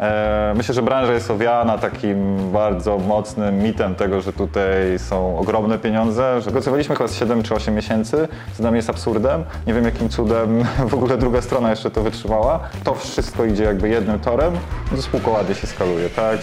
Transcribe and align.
E, 0.00 0.52
myślę, 0.56 0.74
że 0.74 0.82
branża 0.82 1.12
jest 1.12 1.30
owiana 1.30 1.78
takim 1.78 2.36
bardzo 2.52 2.98
mocnym 2.98 3.58
mitem 3.58 3.94
tego, 3.94 4.20
że 4.20 4.32
tutaj 4.32 4.98
są 4.98 5.38
ogromne 5.38 5.78
pieniądze, 5.78 6.40
że 6.40 6.50
pracowaliśmy 6.50 6.96
chyba 6.96 7.08
z 7.08 7.14
7 7.14 7.42
czy 7.42 7.54
8 7.54 7.74
miesięcy, 7.74 8.28
co 8.52 8.62
dla 8.62 8.70
mnie 8.70 8.78
jest 8.78 8.90
absurdem. 8.90 9.44
Nie 9.66 9.74
wiem 9.74 9.84
jakim 9.84 10.08
cudem 10.08 10.64
w 10.90 10.94
ogóle 10.94 11.18
druga 11.18 11.42
strona 11.42 11.70
jeszcze 11.70 11.90
to 11.90 12.02
wytrzymała. 12.02 12.60
To 12.84 12.94
wszystko 12.94 13.44
idzie 13.44 13.64
jakby 13.64 13.88
jednym 13.88 14.20
torem, 14.20 14.54
no 14.90 14.96
to 14.96 15.02
spółka 15.02 15.30
ładnie 15.30 15.54
się 15.54 15.66
skaluje, 15.66 16.10
tak? 16.10 16.38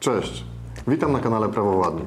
Cześć, 0.00 0.44
witam 0.88 1.12
na 1.12 1.18
kanale 1.18 1.48
Prawo 1.48 1.72
Władni. 1.72 2.04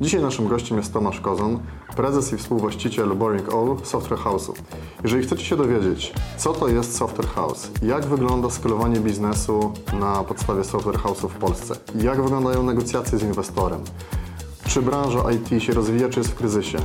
Dzisiaj 0.00 0.22
naszym 0.22 0.48
gościem 0.48 0.78
jest 0.78 0.92
Tomasz 0.92 1.20
Kozon, 1.20 1.58
prezes 1.96 2.32
i 2.32 2.36
współwłaściciel 2.36 3.16
Boring 3.16 3.54
All 3.54 3.76
Software 3.82 4.18
House'u. 4.18 4.52
Jeżeli 5.02 5.22
chcecie 5.22 5.44
się 5.44 5.56
dowiedzieć, 5.56 6.14
co 6.36 6.52
to 6.52 6.68
jest 6.68 6.96
Software 6.96 7.28
House, 7.28 7.70
jak 7.82 8.06
wygląda 8.06 8.50
skalowanie 8.50 9.00
biznesu 9.00 9.72
na 10.00 10.24
podstawie 10.24 10.64
Software 10.64 10.98
House'u 10.98 11.28
w 11.28 11.34
Polsce, 11.34 11.74
jak 11.94 12.22
wyglądają 12.22 12.62
negocjacje 12.62 13.18
z 13.18 13.22
inwestorem, 13.22 13.80
czy 14.66 14.82
branża 14.82 15.22
IT 15.32 15.62
się 15.62 15.72
rozwija, 15.72 16.08
czy 16.08 16.20
jest 16.20 16.30
w 16.30 16.34
kryzysie, 16.34 16.78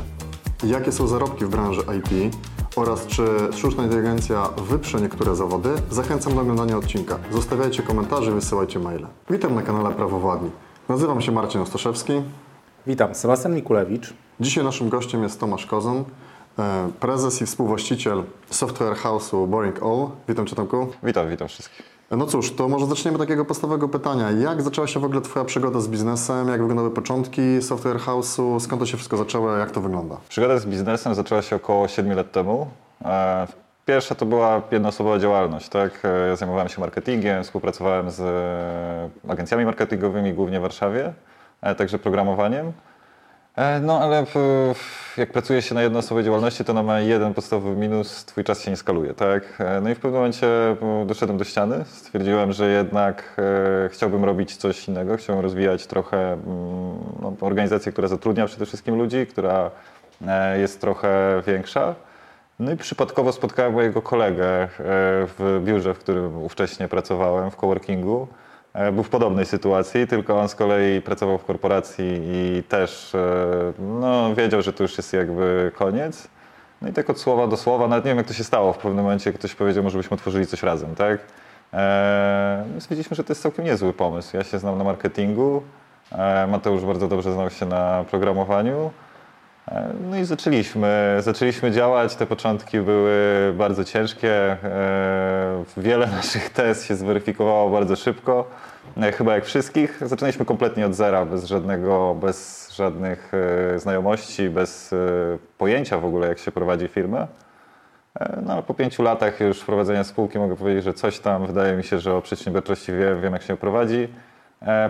jakie 0.64 0.92
są 0.92 1.08
zarobki 1.08 1.46
w 1.46 1.50
branży 1.50 1.82
IT 1.98 2.36
oraz 2.76 3.08
czy 3.08 3.28
sztuczna 3.52 3.84
inteligencja 3.84 4.50
wyprze 4.70 5.02
niektóre 5.02 5.36
zawody, 5.36 5.70
zachęcam 5.92 6.36
do 6.36 6.42
oglądania 6.42 6.78
odcinka. 6.78 7.20
Zostawiajcie 7.32 7.84
komentarze, 7.84 8.32
wysyłajcie 8.32 8.80
maile. 8.80 9.08
Witam 9.30 9.56
na 9.56 9.62
kanale 9.62 9.96
Prawo 9.96 10.20
Władni. 10.20 10.50
Nazywam 10.90 11.22
się 11.22 11.32
Marcin 11.32 11.62
Ostaszewski. 11.62 12.14
Witam, 12.88 13.16
Sebastian 13.16 13.56
Mikulewicz. 13.56 14.14
Dzisiaj 14.40 14.64
naszym 14.64 14.90
gościem 14.90 15.24
jest 15.24 15.40
Tomasz 15.40 15.66
Kozon, 15.66 16.04
e, 16.60 16.90
prezes 17.00 17.42
i 17.42 17.46
współwłaściciel 17.46 18.24
software 18.50 18.96
house'u 18.96 19.48
Boring 19.48 19.84
All. 19.84 20.08
Witam 20.28 20.48
Cię 20.48 20.56
Tomku. 20.56 20.88
Witam, 21.04 21.30
witam 21.30 21.48
wszystkich. 21.48 21.84
No 22.12 22.26
cóż, 22.26 22.56
to 22.56 22.68
może 22.68 22.86
zaczniemy 22.86 23.18
takiego 23.18 23.46
podstawowego 23.46 23.90
pytania. 23.90 24.32
Jak 24.32 24.62
zaczęła 24.62 24.88
się 24.88 25.00
w 25.00 25.04
ogóle 25.04 25.22
Twoja 25.22 25.46
przygoda 25.46 25.80
z 25.80 25.88
biznesem? 25.88 26.48
Jak 26.48 26.60
wyglądały 26.60 26.92
początki 26.92 27.62
software 27.62 27.98
house'u? 27.98 28.60
Skąd 28.60 28.80
to 28.82 28.86
się 28.86 28.98
wszystko 28.98 29.18
zaczęło? 29.18 29.52
Jak 29.52 29.72
to 29.72 29.82
wygląda? 29.82 30.18
Przygoda 30.30 30.58
z 30.60 30.66
biznesem 30.66 31.16
zaczęła 31.16 31.42
się 31.42 31.56
około 31.56 31.88
7 31.88 32.16
lat 32.18 32.32
temu. 32.32 32.68
E, 33.06 33.48
Pierwsza 33.86 34.16
to 34.16 34.26
była 34.26 34.62
jednoosobowa 34.72 35.20
działalność, 35.20 35.70
tak? 35.70 36.00
E, 36.06 36.28
Ja 36.28 36.36
zajmowałem 36.36 36.70
się 36.70 36.82
marketingiem, 36.82 37.44
współpracowałem 37.44 38.12
z 38.12 38.22
agencjami 39.28 39.66
marketingowymi, 39.66 40.34
głównie 40.34 40.60
w 40.60 40.62
Warszawie, 40.62 41.14
także 41.78 42.00
programowaniem. 42.00 42.72
E, 43.56 43.80
No 43.80 44.00
ale 44.02 44.26
jak 45.18 45.32
pracuje 45.32 45.62
się 45.62 45.76
na 45.76 45.82
jednoosobowej 45.82 46.26
działalności, 46.26 46.64
to 46.66 46.72
ona 46.72 46.84
ma 46.84 47.00
jeden 47.00 47.34
podstawowy 47.34 47.76
minus, 47.76 48.26
twój 48.26 48.44
czas 48.44 48.62
się 48.62 48.72
nie 48.72 48.78
skaluje, 48.78 49.14
tak? 49.14 49.44
E, 49.60 49.82
No 49.82 49.90
i 49.90 49.96
w 49.96 50.00
pewnym 50.00 50.14
momencie 50.14 50.48
doszedłem 51.06 51.38
do 51.38 51.44
ściany, 51.44 51.86
stwierdziłem, 51.86 52.52
że 52.52 52.70
jednak 52.70 53.42
e, 53.86 53.90
chciałbym 53.90 54.26
robić 54.26 54.56
coś 54.56 54.88
innego, 54.88 55.18
chciałbym 55.18 55.44
rozwijać 55.44 55.88
trochę 55.88 56.38
no, 57.22 57.34
organizację, 57.42 57.92
która 57.92 58.08
zatrudnia 58.08 58.46
przede 58.46 58.66
wszystkim 58.66 58.96
ludzi, 58.96 59.28
która 59.28 59.72
e, 60.28 60.60
jest 60.60 60.82
trochę 60.82 61.42
większa. 61.48 61.96
No 62.60 62.72
i 62.72 62.78
przypadkowo 62.78 63.32
spotkałem 63.32 63.74
mojego 63.74 64.02
kolegę 64.02 64.46
e, 64.64 64.68
w 65.38 65.62
biurze, 65.66 65.94
w 65.94 66.00
którym 66.00 66.38
ówcześnie 66.44 66.88
pracowałem, 66.88 67.52
w 67.52 67.56
coworkingu. 67.56 68.28
E, 68.78 68.92
Był 68.92 69.04
w 69.04 69.10
podobnej 69.10 69.46
sytuacji, 69.46 70.08
tylko 70.08 70.40
on 70.40 70.50
z 70.50 70.56
kolei 70.56 71.02
pracował 71.02 71.38
w 71.38 71.46
korporacji 71.46 72.06
i 72.24 72.64
też 72.70 73.16
e, 73.16 73.20
no, 73.80 74.36
wiedział, 74.36 74.62
że 74.62 74.74
to 74.74 74.84
już 74.84 74.98
jest 74.98 75.14
jakby 75.14 75.72
koniec. 75.76 76.28
No 76.82 76.90
i 76.90 76.94
tak 76.94 77.10
od 77.10 77.20
słowa 77.20 77.48
do 77.48 77.58
słowa, 77.58 77.88
nawet 77.88 78.06
nie 78.06 78.10
wiem 78.12 78.18
jak 78.18 78.28
to 78.28 78.34
się 78.34 78.44
stało, 78.44 78.74
w 78.74 78.78
pewnym 78.78 79.04
momencie 79.06 79.34
ktoś 79.34 79.56
powiedział, 79.56 79.84
może 79.84 79.98
byśmy 79.98 80.16
otworzyli 80.16 80.48
coś 80.48 80.64
razem, 80.64 80.96
tak? 80.96 81.20
E, 81.74 82.64
No 82.72 82.78
i 82.78 82.82
stwierdziliśmy, 82.82 83.16
że 83.16 83.24
to 83.24 83.32
jest 83.32 83.42
całkiem 83.42 83.66
niezły 83.66 83.94
pomysł. 83.94 84.38
Ja 84.38 84.44
się 84.44 84.60
znam 84.60 84.78
na 84.78 84.84
marketingu, 84.84 85.62
e, 86.12 86.48
Mateusz 86.48 86.86
bardzo 86.86 87.08
dobrze 87.08 87.34
znał 87.34 87.50
się 87.50 87.66
na 87.66 88.06
programowaniu. 88.10 88.92
E, 89.68 89.88
No 90.10 90.18
i 90.18 90.26
zaczęliśmy, 90.26 91.18
zaczęliśmy 91.20 91.72
działać. 91.72 92.16
Te 92.16 92.26
początki 92.26 92.80
były 92.80 93.14
bardzo 93.54 93.84
ciężkie. 93.84 94.58
Wiele 95.78 96.08
naszych 96.18 96.50
tez 96.50 96.86
się 96.86 96.96
zweryfikowało 96.96 97.70
bardzo 97.70 97.96
szybko. 97.96 98.48
E, 99.02 99.12
Chyba 99.12 99.36
jak 99.36 99.46
wszystkich. 99.46 100.08
Zaczynaliśmy 100.08 100.46
kompletnie 100.46 100.86
od 100.86 100.94
zera, 100.94 101.26
bez 101.26 101.46
żadnego, 101.46 102.16
bez 102.22 102.70
żadnych 102.76 103.32
e, 103.76 103.80
znajomości, 103.80 104.50
bez 104.50 104.94
e, 104.94 104.98
pojęcia 105.58 105.98
w 105.98 106.06
ogóle, 106.06 106.28
jak 106.28 106.40
się 106.40 106.52
prowadzi 106.52 106.88
firmę. 106.88 107.28
No 108.42 108.54
ale 108.54 108.64
po 108.64 108.74
pięciu 108.74 109.04
latach 109.04 109.40
już 109.40 109.64
prowadzenia 109.64 110.04
spółki 110.04 110.40
mogę 110.40 110.56
powiedzieć, 110.56 110.84
że 110.84 110.94
coś 110.94 111.20
tam 111.20 111.48
wydaje 111.48 111.78
mi 111.78 111.84
się, 111.84 112.00
że 112.00 112.16
o 112.16 112.22
przedsiębiorczości 112.22 112.92
wiem, 112.92 113.22
wiem 113.22 113.34
jak 113.34 113.42
się 113.42 113.58
prowadzi. 113.58 114.08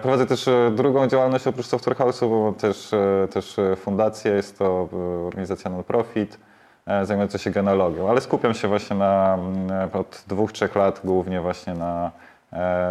Prowadzę 0.01 0.25
też 0.25 0.49
drugą 0.75 1.07
działalność 1.07 1.47
oprócz 1.47 1.65
Software 1.65 1.97
House'u, 1.97 2.29
bo 2.29 2.53
też, 2.59 2.91
też 3.31 3.55
fundację, 3.75 4.31
jest 4.31 4.57
to 4.59 4.89
organizacja 5.27 5.71
non-profit 5.71 6.37
zajmująca 7.03 7.37
się 7.37 7.51
genealogią, 7.51 8.09
ale 8.09 8.21
skupiam 8.21 8.53
się 8.53 8.67
właśnie 8.67 8.95
na, 8.95 9.33
mm, 9.33 9.89
od 9.93 10.23
dwóch, 10.27 10.51
trzech 10.51 10.75
lat 10.75 11.01
głównie 11.03 11.41
właśnie 11.41 11.73
na, 11.73 12.11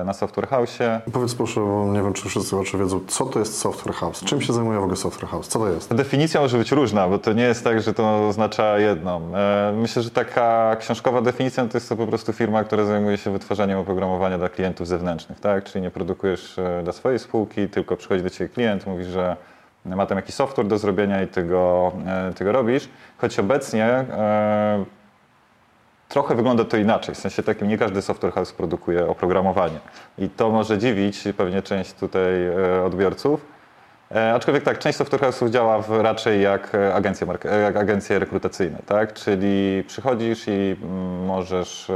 na 0.04 0.12
Software 0.12 0.48
House'ie. 0.48 1.00
Powiedz 1.12 1.34
proszę, 1.34 1.60
bo 1.60 1.84
nie 1.92 2.02
wiem, 2.02 2.12
czy 2.12 2.28
wszyscy 2.28 2.48
słuchacze 2.48 2.78
wiedzą, 2.78 3.00
co 3.06 3.24
to 3.24 3.38
jest 3.38 3.58
software 3.58 3.94
house? 3.94 4.24
Czym 4.24 4.40
się 4.40 4.52
zajmuje 4.52 4.78
w 4.78 4.82
ogóle 4.82 4.96
software 4.96 5.30
house? 5.30 5.48
Co 5.48 5.58
to 5.58 5.68
jest? 5.68 5.94
Definicja 5.94 6.40
może 6.40 6.58
być 6.58 6.72
różna, 6.72 7.08
bo 7.08 7.18
to 7.18 7.32
nie 7.32 7.42
jest 7.42 7.64
tak, 7.64 7.82
że 7.82 7.94
to 7.94 8.28
oznacza 8.28 8.78
jedną. 8.78 9.36
E, 9.36 9.72
Myślę, 9.76 10.02
że 10.02 10.10
taka 10.10 10.76
książkowa 10.80 11.22
definicja 11.22 11.64
to 11.66 11.76
jest 11.76 11.88
to 11.88 11.96
po 11.96 12.06
prostu 12.06 12.32
firma, 12.32 12.64
która 12.64 12.84
zajmuje 12.84 13.18
się 13.18 13.30
wytwarzaniem 13.30 13.78
oprogramowania 13.78 14.38
dla 14.38 14.48
klientów 14.48 14.86
zewnętrznych, 14.88 15.40
tak? 15.40 15.64
Czyli 15.64 15.82
nie 15.82 15.90
produkujesz 15.90 16.58
e, 16.58 16.80
dla 16.84 16.92
swojej 16.92 17.18
spółki, 17.18 17.68
tylko 17.68 17.96
przychodzi 17.96 18.22
do 18.22 18.30
ciebie 18.30 18.48
klient, 18.48 18.86
mówi, 18.86 19.04
że 19.04 19.36
ma 19.84 20.06
tam 20.06 20.16
jakiś 20.18 20.34
software 20.34 20.66
do 20.66 20.78
zrobienia 20.78 21.22
i 21.22 21.26
ty 21.26 21.42
go, 21.44 21.92
e, 22.06 22.32
ty 22.34 22.44
go 22.44 22.52
robisz. 22.52 22.88
Choć 23.18 23.38
obecnie 23.38 23.84
e, 23.84 24.84
trochę 26.08 26.34
wygląda 26.34 26.64
to 26.64 26.76
inaczej, 26.76 27.14
w 27.14 27.18
sensie 27.18 27.42
takim 27.42 27.68
nie 27.68 27.78
każdy 27.78 28.02
software 28.02 28.32
house 28.32 28.52
produkuje 28.52 29.08
oprogramowanie. 29.08 29.80
I 30.18 30.28
to 30.28 30.50
może 30.50 30.78
dziwić 30.78 31.24
pewnie 31.36 31.62
część 31.62 31.92
tutaj 31.92 32.46
e, 32.46 32.84
odbiorców. 32.84 33.46
E, 34.14 34.34
aczkolwiek 34.34 34.64
tak, 34.64 34.78
część 34.78 34.98
software 34.98 35.20
house'ów 35.20 35.50
działa 35.50 35.82
w, 35.82 35.90
raczej 35.90 36.42
jak 36.42 36.74
e, 36.74 36.94
agencje, 36.94 37.26
jak 37.62 37.76
agencje 37.76 38.18
rekrutacyjne, 38.18 38.78
tak? 38.86 39.12
Czyli 39.12 39.84
przychodzisz 39.86 40.48
i 40.48 40.76
mm, 40.82 41.24
możesz 41.24 41.88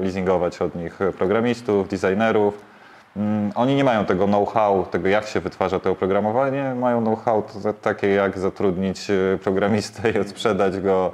leasingować 0.00 0.62
od 0.62 0.74
nich 0.74 0.98
programistów, 1.18 1.88
designerów. 1.88 2.72
Mm, 3.16 3.52
Oni 3.54 3.74
nie 3.74 3.84
mają 3.84 4.04
tego 4.04 4.26
know-how, 4.26 4.86
tego 4.86 5.08
jak 5.08 5.26
się 5.26 5.40
wytwarza 5.40 5.80
to 5.80 5.90
oprogramowanie, 5.90 6.74
mają 6.74 7.02
know-how 7.02 7.42
takie 7.82 8.08
jak 8.08 8.38
zatrudnić 8.38 9.06
programistę 9.42 10.10
i 10.10 10.18
odsprzedać 10.18 10.80
go, 10.80 11.12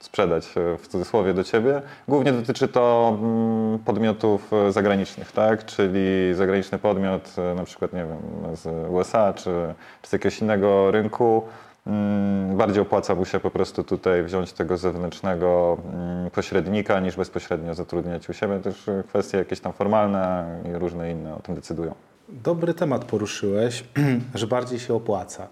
sprzedać 0.00 0.46
e, 0.56 0.78
w 0.78 0.88
cudzysłowie 0.88 1.34
do 1.34 1.44
ciebie. 1.44 1.82
Głównie 2.08 2.32
dotyczy 2.32 2.68
to 2.68 3.16
mm, 3.20 3.78
podmiotów 3.78 4.52
e, 4.52 4.72
zagranicznych, 4.72 5.32
tak? 5.32 5.64
Czyli 5.64 6.34
zagraniczny 6.34 6.78
podmiot, 6.78 7.34
e, 7.38 7.54
na 7.54 7.64
przykład 7.64 7.92
nie 7.92 8.06
wiem, 8.06 8.56
z 8.56 8.90
USA 8.90 9.32
czy, 9.32 9.74
czy 10.02 10.08
z 10.08 10.12
jakiegoś 10.12 10.40
innego 10.40 10.90
rynku. 10.90 11.42
Mm, 11.86 12.56
Bardziej 12.56 12.82
opłaca 12.82 13.14
mu 13.14 13.24
się 13.24 13.40
po 13.40 13.50
prostu 13.50 13.84
tutaj 13.84 14.22
wziąć 14.22 14.52
tego 14.52 14.76
zewnętrznego 14.76 15.78
mm, 15.94 16.30
pośrednika 16.30 17.00
niż 17.00 17.16
bezpośrednio 17.16 17.74
zatrudniać 17.74 18.28
u 18.28 18.32
siebie. 18.32 18.60
Też 18.60 18.88
e, 18.88 19.02
kwestie 19.08 19.38
jakieś 19.38 19.60
tam 19.60 19.72
formalne 19.72 20.46
i 20.70 20.78
różne 20.78 21.10
inne 21.10 21.34
o 21.34 21.40
tym 21.40 21.54
decydują. 21.54 21.94
Dobry 22.28 22.74
temat 22.74 23.04
poruszyłeś, 23.04 23.84
że 24.34 24.46
bardziej 24.46 24.78
się 24.78 24.94
opłaca. 24.94 25.48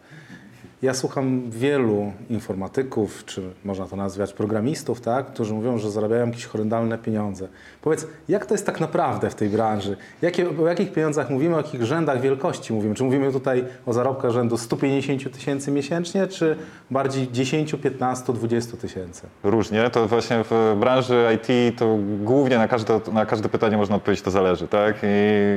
Ja 0.82 0.94
słucham 0.94 1.50
wielu 1.50 2.12
informatyków, 2.31 3.25
czy 3.25 3.43
można 3.65 3.87
to 3.87 3.97
nazwać 3.97 4.32
programistów, 4.32 5.00
tak, 5.00 5.26
którzy 5.26 5.54
mówią, 5.54 5.78
że 5.78 5.91
zarabiają 5.91 6.26
jakieś 6.26 6.44
horrendalne 6.44 6.98
pieniądze. 6.98 7.49
Powiedz, 7.82 8.06
jak 8.29 8.46
to 8.46 8.55
jest 8.55 8.67
tak 8.67 8.81
naprawdę 8.81 9.31
w 9.31 9.34
tej 9.34 9.49
branży? 9.49 9.96
Jakie, 10.23 10.58
o 10.58 10.69
jakich 10.69 10.93
pieniądzach 10.93 11.31
mówimy, 11.31 11.55
o 11.55 11.58
jakich 11.58 11.84
rzędach 11.84 12.20
wielkości 12.20 12.73
mówimy? 12.73 12.94
Czy 12.94 13.05
mówimy 13.05 13.32
tutaj 13.32 13.64
o 13.87 13.93
zarobkach 13.93 14.31
rzędu 14.31 14.56
150 14.56 15.32
tysięcy 15.32 15.70
miesięcznie, 15.70 16.26
czy 16.26 16.56
bardziej 16.90 17.32
10, 17.32 17.75
15, 17.82 18.32
20 18.32 18.76
tysięcy? 18.76 19.26
Różnie, 19.43 19.90
to 19.90 20.08
właśnie 20.08 20.44
w 20.50 20.76
branży 20.81 21.26
IT 21.35 21.78
to 21.78 21.99
głównie 22.25 22.58
na 22.58 22.69
każde, 22.69 23.00
na 23.12 23.26
każde 23.26 23.49
pytanie 23.49 23.76
można 23.76 23.96
odpowiedzieć, 23.96 24.25
to 24.25 24.31
zależy, 24.31 24.69
tak? 24.69 24.96
I, 25.02 25.06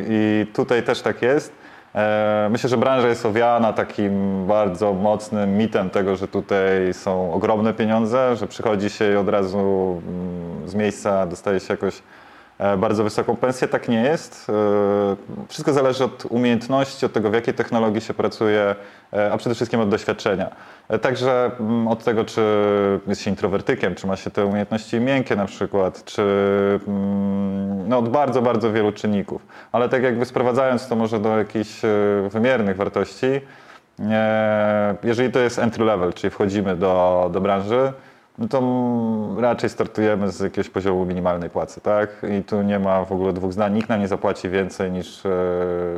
i 0.10 0.46
tutaj 0.54 0.84
też 0.84 1.02
tak 1.02 1.22
jest. 1.22 1.65
E, 1.96 2.48
Myślę, 2.52 2.70
że 2.70 2.78
branża 2.78 3.08
jest 3.08 3.26
owiana 3.26 3.74
takim 3.74 4.46
bardzo 4.48 4.94
mocnym 4.94 5.58
mitem 5.58 5.90
tego, 5.90 6.16
że 6.16 6.28
tutaj 6.28 6.94
są 6.94 7.34
ogromne 7.34 7.74
pieniądze, 7.74 8.36
że 8.36 8.48
przychodzi 8.48 8.90
się 8.90 9.14
i 9.14 9.16
od 9.16 9.30
razu 9.30 9.58
mm, 10.08 10.70
z 10.70 10.76
miejsca 10.76 11.28
dostaje 11.28 11.60
się 11.60 11.74
jakoś 11.74 12.02
bardzo 12.78 13.04
wysoką 13.04 13.36
pensję. 13.36 13.68
Tak 13.68 13.88
nie 13.90 14.02
jest. 14.04 14.48
E, 14.50 15.16
Wszystko 15.48 15.74
zależy 15.74 16.04
od 16.04 16.26
umiejętności, 16.26 17.06
od 17.06 17.14
tego, 17.14 17.30
w 17.30 17.34
jakiej 17.34 17.54
technologii 17.54 18.02
się 18.02 18.14
pracuje, 18.14 18.76
e, 19.14 19.32
a 19.34 19.38
przede 19.38 19.56
wszystkim 19.56 19.80
od 19.80 19.90
doświadczenia. 19.90 20.50
E, 20.90 21.00
Także 21.00 21.52
mm, 21.60 21.88
od 21.88 22.04
tego, 22.04 22.26
czy 22.26 22.42
jest 23.08 23.22
się 23.22 23.30
introwertykiem, 23.30 23.96
czy 23.96 24.08
ma 24.08 24.16
się 24.16 24.32
te 24.32 24.46
umiejętności 24.46 25.00
miękkie 25.00 25.36
na 25.36 25.46
przykład, 25.46 26.04
czy 26.06 26.22
mm, 26.88 27.90
no, 27.90 27.98
od 27.98 28.10
bardzo, 28.10 28.42
bardzo 28.42 28.72
wielu 28.72 28.92
czynników. 28.92 29.42
Ale 29.72 29.90
tak 29.90 30.04
jakby 30.04 30.26
sprowadzając 30.26 30.88
to 30.88 30.96
może 30.96 31.20
do 31.20 31.38
jakichś 31.38 31.86
e, 31.86 31.90
wymiernych 32.30 32.78
wartości, 32.78 33.42
e, 34.00 34.96
jeżeli 35.04 35.32
to 35.32 35.40
jest 35.40 35.60
entry 35.60 35.86
level, 35.86 36.14
czyli 36.14 36.32
wchodzimy 36.32 36.76
do, 36.76 37.30
do 37.34 37.42
branży, 37.42 37.94
no 38.38 38.48
to 38.48 38.62
raczej 39.42 39.70
startujemy 39.70 40.32
z 40.32 40.40
jakiegoś 40.40 40.70
poziomu 40.70 41.06
minimalnej 41.06 41.50
płacy, 41.50 41.82
tak? 41.82 42.10
I 42.40 42.44
tu 42.44 42.62
nie 42.62 42.80
ma 42.80 43.06
w 43.06 43.12
ogóle 43.12 43.34
dwóch 43.34 43.54
zdań, 43.54 43.74
nikt 43.74 43.90
nam 43.90 44.00
nie 44.00 44.08
zapłaci 44.08 44.50
więcej 44.50 44.92
niż, 44.92 45.26
e, 45.26 45.30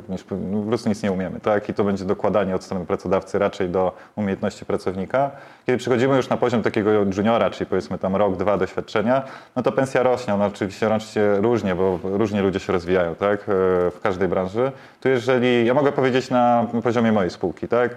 niż 0.10 0.26
no, 0.32 0.62
po 0.62 0.68
prostu 0.68 0.90
nic 0.90 1.04
nie 1.04 1.12
umiemy, 1.12 1.40
tak? 1.40 1.70
I 1.70 1.74
to 1.74 1.84
będzie 1.84 2.06
dokładanie 2.06 2.56
od 2.56 2.64
strony 2.64 2.86
pracodawcy 2.86 3.40
raczej 3.40 3.70
do 3.70 3.92
umiejętności 4.16 4.66
pracownika. 4.66 5.32
Kiedy 5.66 5.78
przychodzimy 5.78 6.16
już 6.16 6.30
na 6.30 6.38
poziom 6.38 6.64
takiego 6.64 6.92
juniora, 6.92 7.50
czyli 7.50 7.66
powiedzmy 7.70 7.98
tam 7.98 8.16
rok, 8.16 8.38
dwa 8.38 8.58
doświadczenia, 8.58 9.24
no 9.56 9.64
to 9.64 9.72
pensja 9.72 10.04
rośnie, 10.04 10.34
ona 10.34 10.46
oczywiście 10.46 10.90
rośnie 10.90 11.22
różnie, 11.38 11.76
bo 11.76 12.00
różnie 12.04 12.42
ludzie 12.42 12.60
się 12.60 12.74
rozwijają, 12.74 13.16
tak? 13.16 13.40
E, 13.42 13.44
W 13.92 14.00
każdej 14.04 14.28
branży. 14.28 14.72
Tu 15.02 15.10
jeżeli, 15.10 15.66
ja 15.66 15.74
mogę 15.74 15.92
powiedzieć 15.92 16.30
na 16.30 16.68
poziomie 16.84 17.12
mojej 17.12 17.32
spółki, 17.32 17.68
tak? 17.68 17.96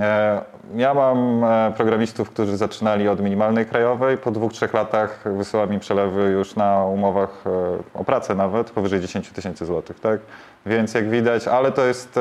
E, 0.00 0.40
Ja 0.76 0.94
mam 0.94 1.44
e, 1.44 1.72
programistów, 1.76 2.30
którzy 2.30 2.56
zaczynali 2.56 3.08
od 3.08 3.20
minimalnej 3.20 3.66
krajowej. 3.66 4.16
Po 4.16 4.30
dwóch, 4.30 4.52
trzech 4.52 4.74
latach 4.74 5.24
wysyłam 5.36 5.72
im 5.72 5.80
przelewy 5.80 6.30
już 6.30 6.56
na 6.56 6.84
umowach 6.84 7.44
e, 7.46 7.98
o 7.98 8.04
pracę 8.04 8.34
nawet 8.34 8.70
powyżej 8.70 9.00
10 9.00 9.30
tysięcy 9.30 9.66
złotych, 9.66 10.00
tak? 10.00 10.20
Więc 10.66 10.94
jak 10.94 11.10
widać, 11.10 11.48
ale 11.48 11.72
to 11.72 11.84
jest, 11.84 12.18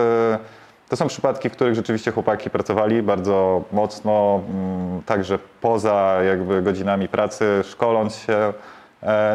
to 0.89 0.95
są 0.95 1.07
przypadki, 1.07 1.49
w 1.49 1.51
których 1.51 1.75
rzeczywiście 1.75 2.11
chłopaki 2.11 2.49
pracowali 2.49 3.03
bardzo 3.03 3.63
mocno, 3.71 4.41
mm, 4.49 5.01
także 5.05 5.39
poza 5.61 6.17
jakby 6.27 6.61
godzinami 6.61 7.07
pracy, 7.07 7.61
szkoląc 7.63 8.15
się. 8.15 8.53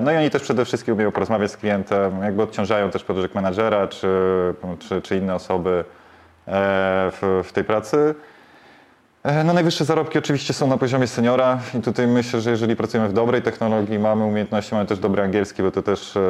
No 0.02 0.12
i 0.12 0.16
oni 0.16 0.30
też 0.30 0.42
przede 0.42 0.64
wszystkim 0.64 0.94
umieją 0.94 1.12
porozmawiać 1.12 1.50
z 1.50 1.56
klientem, 1.56 2.22
jakby 2.22 2.42
odciążają 2.42 2.90
też 2.90 3.04
project 3.04 3.34
managera 3.34 3.88
czy, 3.88 4.08
czy, 4.78 5.02
czy 5.02 5.16
inne 5.16 5.34
osoby 5.34 5.84
w, 6.46 7.42
w 7.44 7.52
tej 7.52 7.64
pracy. 7.64 8.14
E, 9.24 9.44
No 9.44 9.52
najwyższe 9.52 9.84
zarobki 9.84 10.18
oczywiście 10.18 10.52
są 10.52 10.66
na 10.66 10.78
poziomie 10.78 11.06
seniora 11.06 11.58
i 11.78 11.80
tutaj 11.80 12.06
myślę, 12.06 12.40
że 12.40 12.50
jeżeli 12.50 12.76
pracujemy 12.76 13.08
w 13.08 13.12
dobrej 13.12 13.42
technologii, 13.42 13.98
mamy 13.98 14.24
umiejętności, 14.24 14.74
mamy 14.74 14.86
też 14.86 14.98
dobry 14.98 15.22
angielski, 15.22 15.62
bo 15.62 15.70
to 15.70 15.82
też 15.82 16.16
e, 16.16 16.20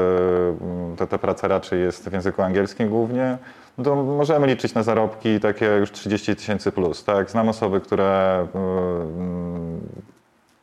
ta, 0.96 1.06
ta 1.06 1.18
praca 1.18 1.48
raczej 1.48 1.80
jest 1.80 2.08
w 2.08 2.12
języku 2.12 2.42
angielskim 2.42 2.88
głównie, 2.88 3.38
no 3.78 3.84
to 3.84 3.94
możemy 3.96 4.46
liczyć 4.46 4.74
na 4.74 4.82
zarobki 4.82 5.40
takie 5.40 5.66
już 5.66 5.92
30 5.92 6.36
tysięcy 6.36 6.72
plus, 6.72 7.04
tak? 7.04 7.30
Znam 7.30 7.48
osoby, 7.48 7.80
które 7.80 8.46
mm, 8.54 9.80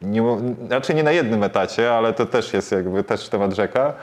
nie, 0.01 0.23
raczej 0.69 0.95
nie 0.95 1.03
na 1.03 1.11
jednym 1.11 1.43
etacie, 1.43 1.93
ale 1.93 2.13
to 2.13 2.25
też 2.25 2.53
jest 2.53 2.71
jakby 2.71 3.03
też 3.03 3.29
temat 3.29 3.53
rzeka. 3.53 3.93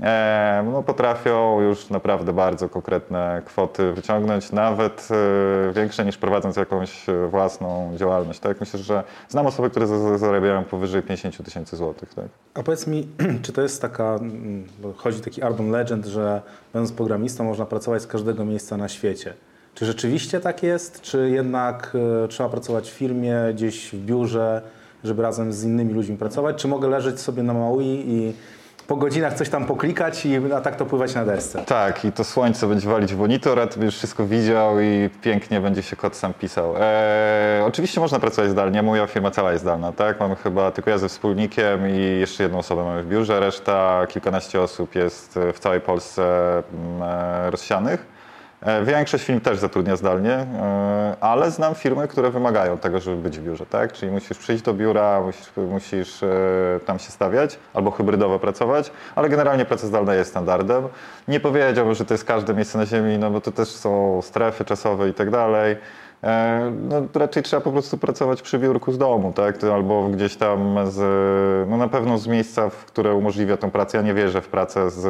E, 0.00 0.64
no, 0.72 0.82
potrafią 0.82 1.60
już 1.60 1.90
naprawdę 1.90 2.32
bardzo 2.32 2.68
konkretne 2.68 3.42
kwoty 3.44 3.92
wyciągnąć, 3.92 4.52
nawet 4.52 5.08
e, 5.10 5.72
większe 5.72 6.04
niż 6.04 6.16
prowadząc 6.18 6.56
jakąś 6.56 7.06
własną 7.30 7.92
działalność. 7.96 8.40
Tak? 8.40 8.60
Myślę, 8.60 8.80
że 8.80 9.04
znam 9.28 9.46
osoby, 9.46 9.70
które 9.70 9.86
za- 9.86 9.98
za- 9.98 10.18
zarabiają 10.18 10.64
powyżej 10.64 11.02
50 11.02 11.44
tysięcy 11.44 11.76
złotych. 11.76 12.14
Tak? 12.14 12.24
A 12.54 12.62
powiedz 12.62 12.86
mi, 12.86 13.08
czy 13.42 13.52
to 13.52 13.62
jest 13.62 13.82
taka, 13.82 14.14
mm, 14.14 14.64
bo 14.82 14.92
chodzi 14.92 15.20
taki 15.20 15.40
urban 15.42 15.70
legend, 15.70 16.06
że 16.06 16.42
będąc 16.72 16.92
programistą 16.92 17.44
można 17.44 17.66
pracować 17.66 18.02
z 18.02 18.06
każdego 18.06 18.44
miejsca 18.44 18.76
na 18.76 18.88
świecie. 18.88 19.34
Czy 19.74 19.86
rzeczywiście 19.86 20.40
tak 20.40 20.62
jest, 20.62 21.00
czy 21.00 21.30
jednak 21.30 21.92
e, 22.24 22.28
trzeba 22.28 22.48
pracować 22.48 22.90
w 22.90 22.94
firmie, 22.94 23.36
gdzieś 23.54 23.90
w 23.92 23.96
biurze, 24.04 24.62
żeby 25.04 25.22
razem 25.22 25.52
z 25.52 25.64
innymi 25.64 25.94
ludźmi 25.94 26.16
pracować? 26.16 26.56
Czy 26.56 26.68
mogę 26.68 26.88
leżeć 26.88 27.20
sobie 27.20 27.42
na 27.42 27.54
Maui 27.54 28.04
i 28.06 28.34
po 28.86 28.96
godzinach 28.96 29.34
coś 29.34 29.48
tam 29.48 29.66
poklikać, 29.66 30.26
i, 30.26 30.52
a 30.56 30.60
tak 30.60 30.76
to 30.76 30.86
pływać 30.86 31.14
na 31.14 31.24
desce? 31.24 31.62
Tak, 31.62 32.04
i 32.04 32.12
to 32.12 32.24
słońce 32.24 32.66
będzie 32.66 32.88
walić 32.88 33.14
w 33.14 33.18
monitor, 33.18 33.60
a 33.60 33.66
ty 33.66 33.78
będziesz 33.78 33.96
wszystko 33.98 34.26
widział 34.26 34.80
i 34.80 35.10
pięknie 35.22 35.60
będzie 35.60 35.82
się 35.82 35.96
kod 35.96 36.16
sam 36.16 36.34
pisał. 36.34 36.74
E, 36.80 37.62
oczywiście 37.66 38.00
można 38.00 38.18
pracować 38.18 38.50
zdalnie, 38.50 38.82
moja 38.82 39.06
firma 39.06 39.30
cała 39.30 39.52
jest 39.52 39.64
zdalna, 39.64 39.92
tak? 39.92 40.20
Mamy 40.20 40.36
chyba 40.36 40.70
tylko 40.70 40.90
ja 40.90 40.98
ze 40.98 41.08
wspólnikiem 41.08 41.88
i 41.90 42.20
jeszcze 42.20 42.42
jedną 42.42 42.58
osobę 42.58 42.84
mamy 42.84 43.02
w 43.02 43.08
biurze, 43.08 43.40
reszta, 43.40 44.06
kilkanaście 44.08 44.60
osób 44.60 44.94
jest 44.94 45.38
w 45.54 45.58
całej 45.58 45.80
Polsce 45.80 46.22
mm, 46.74 47.02
e, 47.02 47.50
rozsianych. 47.50 48.13
E, 48.62 48.84
Większość 48.84 49.24
firm 49.24 49.40
też 49.40 49.58
zatrudnia 49.58 49.96
zdalnie, 49.96 50.32
e, 50.32 51.16
ale 51.20 51.50
znam 51.50 51.74
firmy, 51.74 52.08
które 52.08 52.30
wymagają 52.30 52.78
tego, 52.78 53.00
żeby 53.00 53.16
być 53.16 53.38
w 53.38 53.42
biurze, 53.42 53.66
tak? 53.66 53.92
Czyli 53.92 54.12
musisz 54.12 54.38
przyjść 54.38 54.62
do 54.64 54.74
biura, 54.74 55.20
musisz, 55.20 55.50
musisz 55.56 56.22
e, 56.22 56.28
tam 56.86 56.98
się 56.98 57.10
stawiać 57.10 57.58
albo 57.74 57.90
hybrydowo 57.90 58.38
pracować, 58.38 58.90
ale 59.14 59.28
generalnie 59.28 59.64
praca 59.64 59.86
zdalna 59.86 60.14
jest 60.14 60.30
standardem. 60.30 60.88
Nie 61.28 61.40
powiedziałbym, 61.40 61.94
że 61.94 62.04
to 62.04 62.14
jest 62.14 62.24
każde 62.24 62.54
miejsce 62.54 62.78
na 62.78 62.86
ziemi, 62.86 63.18
no 63.18 63.30
bo 63.30 63.40
to 63.40 63.52
też 63.52 63.68
są 63.68 64.22
strefy 64.22 64.64
czasowe 64.64 65.08
i 65.08 65.14
tak 65.14 65.30
dalej. 65.30 65.76
E, 66.24 66.72
No, 66.88 67.02
raczej 67.14 67.42
trzeba 67.42 67.60
po 67.60 67.72
prostu 67.72 67.98
pracować 67.98 68.42
przy 68.42 68.58
biurku 68.58 68.92
z 68.92 68.98
domu, 68.98 69.32
tak? 69.32 69.64
Albo 69.64 70.08
gdzieś 70.08 70.36
tam 70.36 70.76
z, 70.90 71.00
no 71.70 71.76
na 71.76 71.88
pewno 71.88 72.18
z 72.18 72.26
miejsca, 72.26 72.70
w 72.70 72.84
które 72.84 73.14
umożliwia 73.14 73.56
tą 73.56 73.70
pracę. 73.70 73.98
Ja 73.98 74.04
nie 74.04 74.14
wierzę 74.14 74.40
w 74.40 74.48
pracę 74.48 74.90
z, 74.90 75.00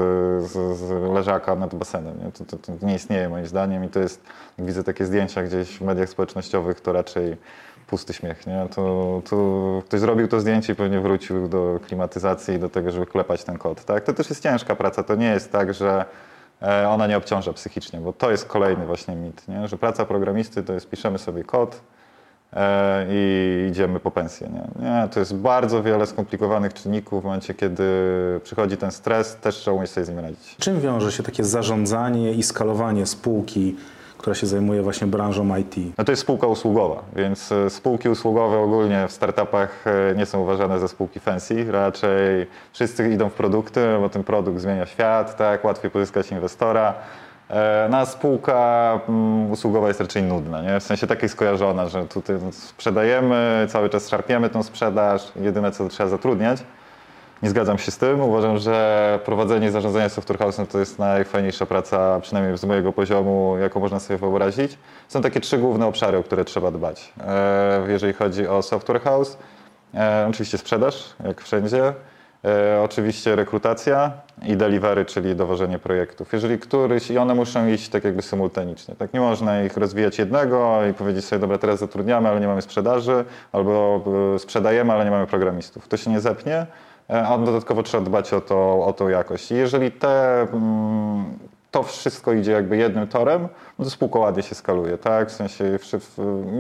z, 0.51 0.79
z 0.79 1.13
leżaka 1.15 1.57
nad 1.57 1.75
basenem. 1.75 2.19
Nie? 2.25 2.33
To, 2.33 2.45
to, 2.45 2.57
to 2.57 2.87
nie 2.87 2.95
istnieje 2.95 3.29
moim 3.29 3.47
zdaniem 3.47 3.85
i 3.85 3.89
to 3.89 4.01
jest, 4.01 4.23
widzę 4.59 4.85
takie 4.85 5.05
zdjęcia 5.05 5.43
gdzieś 5.43 5.79
w 5.79 5.81
mediach 5.81 6.09
społecznościowych, 6.09 6.81
to 6.81 6.93
raczej 6.93 7.37
pusty 7.87 8.13
śmiech. 8.13 8.47
Nie? 8.47 8.67
To, 8.75 9.23
to 9.31 9.37
ktoś 9.87 10.01
zrobił 10.01 10.29
to 10.29 10.41
zdjęcie 10.41 10.73
i 10.73 10.77
pewnie 10.77 11.01
wrócił 11.01 11.49
do 11.49 11.81
klimatyzacji 11.87 12.55
i 12.55 12.59
do 12.59 12.69
tego, 12.69 12.91
żeby 12.91 13.07
klepać 13.07 13.45
ten 13.45 13.59
kod. 13.59 13.85
Tak? 13.85 14.05
To 14.05 14.13
też 14.13 14.31
jest 14.31 14.43
ciężka 14.43 14.75
praca. 14.77 15.03
To 15.03 15.15
nie 15.15 15.31
jest 15.31 15.53
tak, 15.53 15.75
że 15.75 16.05
ona 16.89 17.07
nie 17.07 17.17
obciąża 17.17 17.53
psychicznie, 17.53 18.01
bo 18.01 18.13
to 18.13 18.31
jest 18.31 18.47
kolejny 18.47 18.87
właśnie 18.87 19.17
mit, 19.17 19.49
nie? 19.49 19.69
że 19.69 19.79
praca 19.79 20.05
programisty 20.05 20.63
to 20.63 20.73
jest 20.73 20.91
piszemy 20.91 21.19
sobie 21.19 21.45
kod 21.45 21.81
e, 22.53 23.07
i 23.11 23.67
idziemy 23.71 24.01
po 24.01 24.11
pensję. 24.11 24.49
Nie? 24.49 24.85
nie, 24.85 25.09
to 25.09 25.21
jest 25.21 25.37
bardzo 25.37 25.83
wiele 25.83 26.07
skomplikowanych 26.07 26.75
czynników 26.75 27.23
w 27.23 27.25
momencie, 27.25 27.55
kiedy 27.55 27.85
przychodzi 28.43 28.77
ten 28.77 28.91
stres, 28.91 29.37
też 29.37 29.57
trzeba 29.57 29.77
umieć 29.77 29.91
sobie 29.91 30.05
z 30.05 30.09
nim 30.09 30.19
radzić. 30.19 30.57
Czym 30.59 30.81
wiąże 30.81 31.13
się 31.13 31.23
takie 31.23 31.45
zarządzanie 31.45 32.33
i 32.33 32.43
skalowanie 32.43 33.07
spółki, 33.07 33.77
która 34.19 34.35
się 34.35 34.47
zajmuje 34.47 34.83
właśnie 34.83 35.07
branżą 35.07 35.57
IT? 35.57 35.77
No 35.99 36.05
to 36.05 36.13
jest 36.13 36.23
spółka 36.23 36.47
usługowa, 36.47 37.03
więc 37.17 37.53
e, 37.53 37.71
spółki 37.71 38.09
usługowe 38.09 38.59
ogólnie 38.59 39.09
w 39.09 39.13
startupach 39.13 39.85
e, 39.87 40.15
nie 40.15 40.27
są 40.27 40.41
uważane 40.41 40.79
za 40.81 40.89
spółki 40.89 41.21
fancy. 41.21 41.73
Raczej 41.73 42.47
wszyscy 42.73 43.11
idą 43.11 43.29
w 43.29 43.33
produkty, 43.33 43.81
bo 44.01 44.09
ten 44.09 44.25
produkt 44.25 44.61
zmienia 44.61 44.87
świat, 44.87 45.37
tak, 45.37 45.65
łatwiej 45.65 45.91
pozyskać 45.91 46.31
inwestora. 46.31 46.95
E, 47.51 47.89
No 47.91 48.07
spółka 48.07 49.01
mm, 49.09 49.51
usługowa 49.51 49.89
jest 49.89 50.01
raczej 50.01 50.23
nudna, 50.23 50.63
nie? 50.63 50.81
w 50.81 50.83
sensie 50.83 51.07
takiej 51.07 51.29
skojarzona, 51.29 51.89
że 51.89 52.05
tutaj 52.05 52.37
sprzedajemy, 52.51 53.67
cały 53.69 53.91
czas 53.91 54.09
szarpiemy 54.09 54.51
tą 54.51 54.63
sprzedaż, 54.63 55.33
jedyne 55.37 55.73
co 55.73 55.89
trzeba 55.89 56.09
zatrudniać. 56.09 56.63
Nie 57.45 57.51
zgadzam 57.51 57.79
się 57.79 57.91
z 57.91 57.99
tym. 57.99 58.21
Uważam, 58.21 58.59
że 58.59 59.19
prowadzenie 59.25 59.67
i 59.67 59.71
zarządzanie 59.71 60.09
software 60.09 60.39
house'em 60.39 60.67
to 60.67 60.79
jest 60.79 60.99
najfajniejsza 60.99 61.67
praca, 61.67 62.21
przynajmniej 62.21 62.59
z 62.59 62.65
mojego 62.65 62.93
poziomu, 62.93 63.57
jaką 63.61 63.81
można 63.81 64.01
sobie 64.01 64.19
wyobrazić. 64.19 64.79
Są 65.09 65.23
takie 65.23 65.41
trzy 65.41 65.59
główne 65.59 65.87
obszary, 65.87 66.19
o 66.19 66.23
które 66.23 66.45
trzeba 66.45 66.71
dbać. 66.71 67.13
E, 67.27 67.87
jeżeli 67.89 68.13
chodzi 68.13 68.49
o 68.49 68.63
software 68.63 69.01
house, 69.01 69.39
e, 69.95 70.27
oczywiście 70.31 70.59
sprzedaż, 70.59 71.15
jak 71.25 71.41
wszędzie. 71.41 71.93
E, 72.45 72.83
oczywiście 72.83 73.37
rekrutacja 73.37 74.13
i 74.47 74.57
delivery, 74.57 75.05
czyli 75.05 75.37
dowożenie 75.37 75.79
projektów. 75.79 76.33
Jeżeli 76.33 76.59
któryś, 76.59 77.11
i 77.11 77.19
one 77.19 77.35
muszą 77.35 77.67
iść 77.67 77.89
tak 77.89 78.05
jakby 78.05 78.23
symultanicznie. 78.23 78.95
Tak 78.95 79.13
nie 79.13 79.21
można 79.21 79.63
ich 79.63 79.77
rozwijać 79.77 80.19
jednego 80.19 80.87
i 80.91 80.95
powiedzieć 80.95 81.25
sobie, 81.25 81.41
dobra, 81.41 81.59
teraz 81.59 81.81
zatrudniamy, 81.81 82.29
ale 82.29 82.41
nie 82.41 82.47
mamy 82.47 82.63
sprzedaży, 82.63 83.25
albo 83.53 84.05
sprzedajemy, 84.39 84.93
ale 84.93 85.05
nie 85.05 85.11
mamy 85.11 85.27
programistów. 85.27 85.89
To 85.89 85.97
się 85.97 86.11
nie 86.11 86.21
zepnie, 86.21 86.67
a 87.09 87.39
dodatkowo 87.39 87.83
trzeba 87.83 88.05
dbać 88.05 88.33
o, 88.33 88.41
to, 88.41 88.85
o 88.85 88.93
tą 88.93 89.09
jakość. 89.09 89.53
I 89.53 89.55
jeżeli 89.55 89.93
te, 89.93 90.41
mm, 90.41 91.25
to 91.75 91.83
wszystko 91.83 92.33
idzie 92.33 92.53
jakby 92.53 92.77
jednym 92.77 93.09
torem, 93.09 93.49
no 93.79 93.85
to 93.85 93.91
spółka 93.91 94.19
ładnie 94.19 94.43
się 94.43 94.55
skaluje, 94.55 94.99
tak? 94.99 95.29
W 95.29 95.33
sensie 95.33 95.79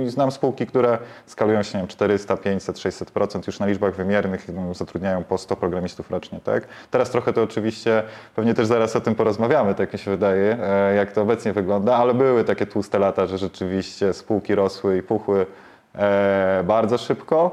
znam 0.07 0.31
spółki, 0.31 0.67
które 0.67 0.99
skalują 1.27 1.63
się, 1.63 1.79
nie 1.79 1.83
wiem, 1.83 1.89
400, 1.89 2.37
500, 2.37 2.77
600% 2.77 3.47
już 3.47 3.59
na 3.59 3.67
liczbach 3.67 3.95
wymiernych 3.95 4.49
no, 4.49 4.75
zatrudniają 4.75 5.25
po 5.25 5.39
100 5.39 5.57
programistów 5.57 6.11
rocznie, 6.11 6.41
tak? 6.45 6.67
Teraz 6.91 7.11
trochę 7.11 7.33
to 7.33 7.43
oczywiście, 7.43 8.03
pewnie 8.37 8.55
też 8.55 8.67
zaraz 8.67 8.97
o 8.97 9.01
tym 9.01 9.15
porozmawiamy, 9.15 9.75
tak 9.75 9.93
mi 9.93 9.99
się 9.99 10.11
wydaje, 10.11 10.59
e, 10.63 10.95
jak 10.95 11.13
to 11.13 11.23
obecnie 11.23 11.53
wygląda, 11.53 11.97
ale 11.97 12.15
były 12.15 12.45
takie 12.45 12.67
tłuste 12.67 12.99
lata, 12.99 13.27
że 13.27 13.39
rzeczywiście 13.39 14.13
spółki 14.13 14.55
rosły 14.55 14.99
i 14.99 15.03
puchły 15.03 15.47
e, 15.95 16.63
bardzo 16.67 16.99
szybko. 16.99 17.51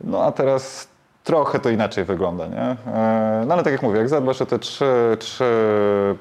No 0.00 0.24
a 0.24 0.32
teraz 0.32 0.91
trochę 1.24 1.58
to 1.58 1.70
inaczej 1.70 2.04
wygląda, 2.04 2.46
nie? 2.46 2.76
E, 2.92 3.44
no 3.46 3.54
ale 3.54 3.62
tak 3.62 3.72
jak 3.72 3.82
mówię, 3.82 3.98
jak 3.98 4.08
zadbasz 4.08 4.42
o 4.42 4.46
te 4.46 4.58
trzy, 4.58 5.16
trzy 5.18 5.44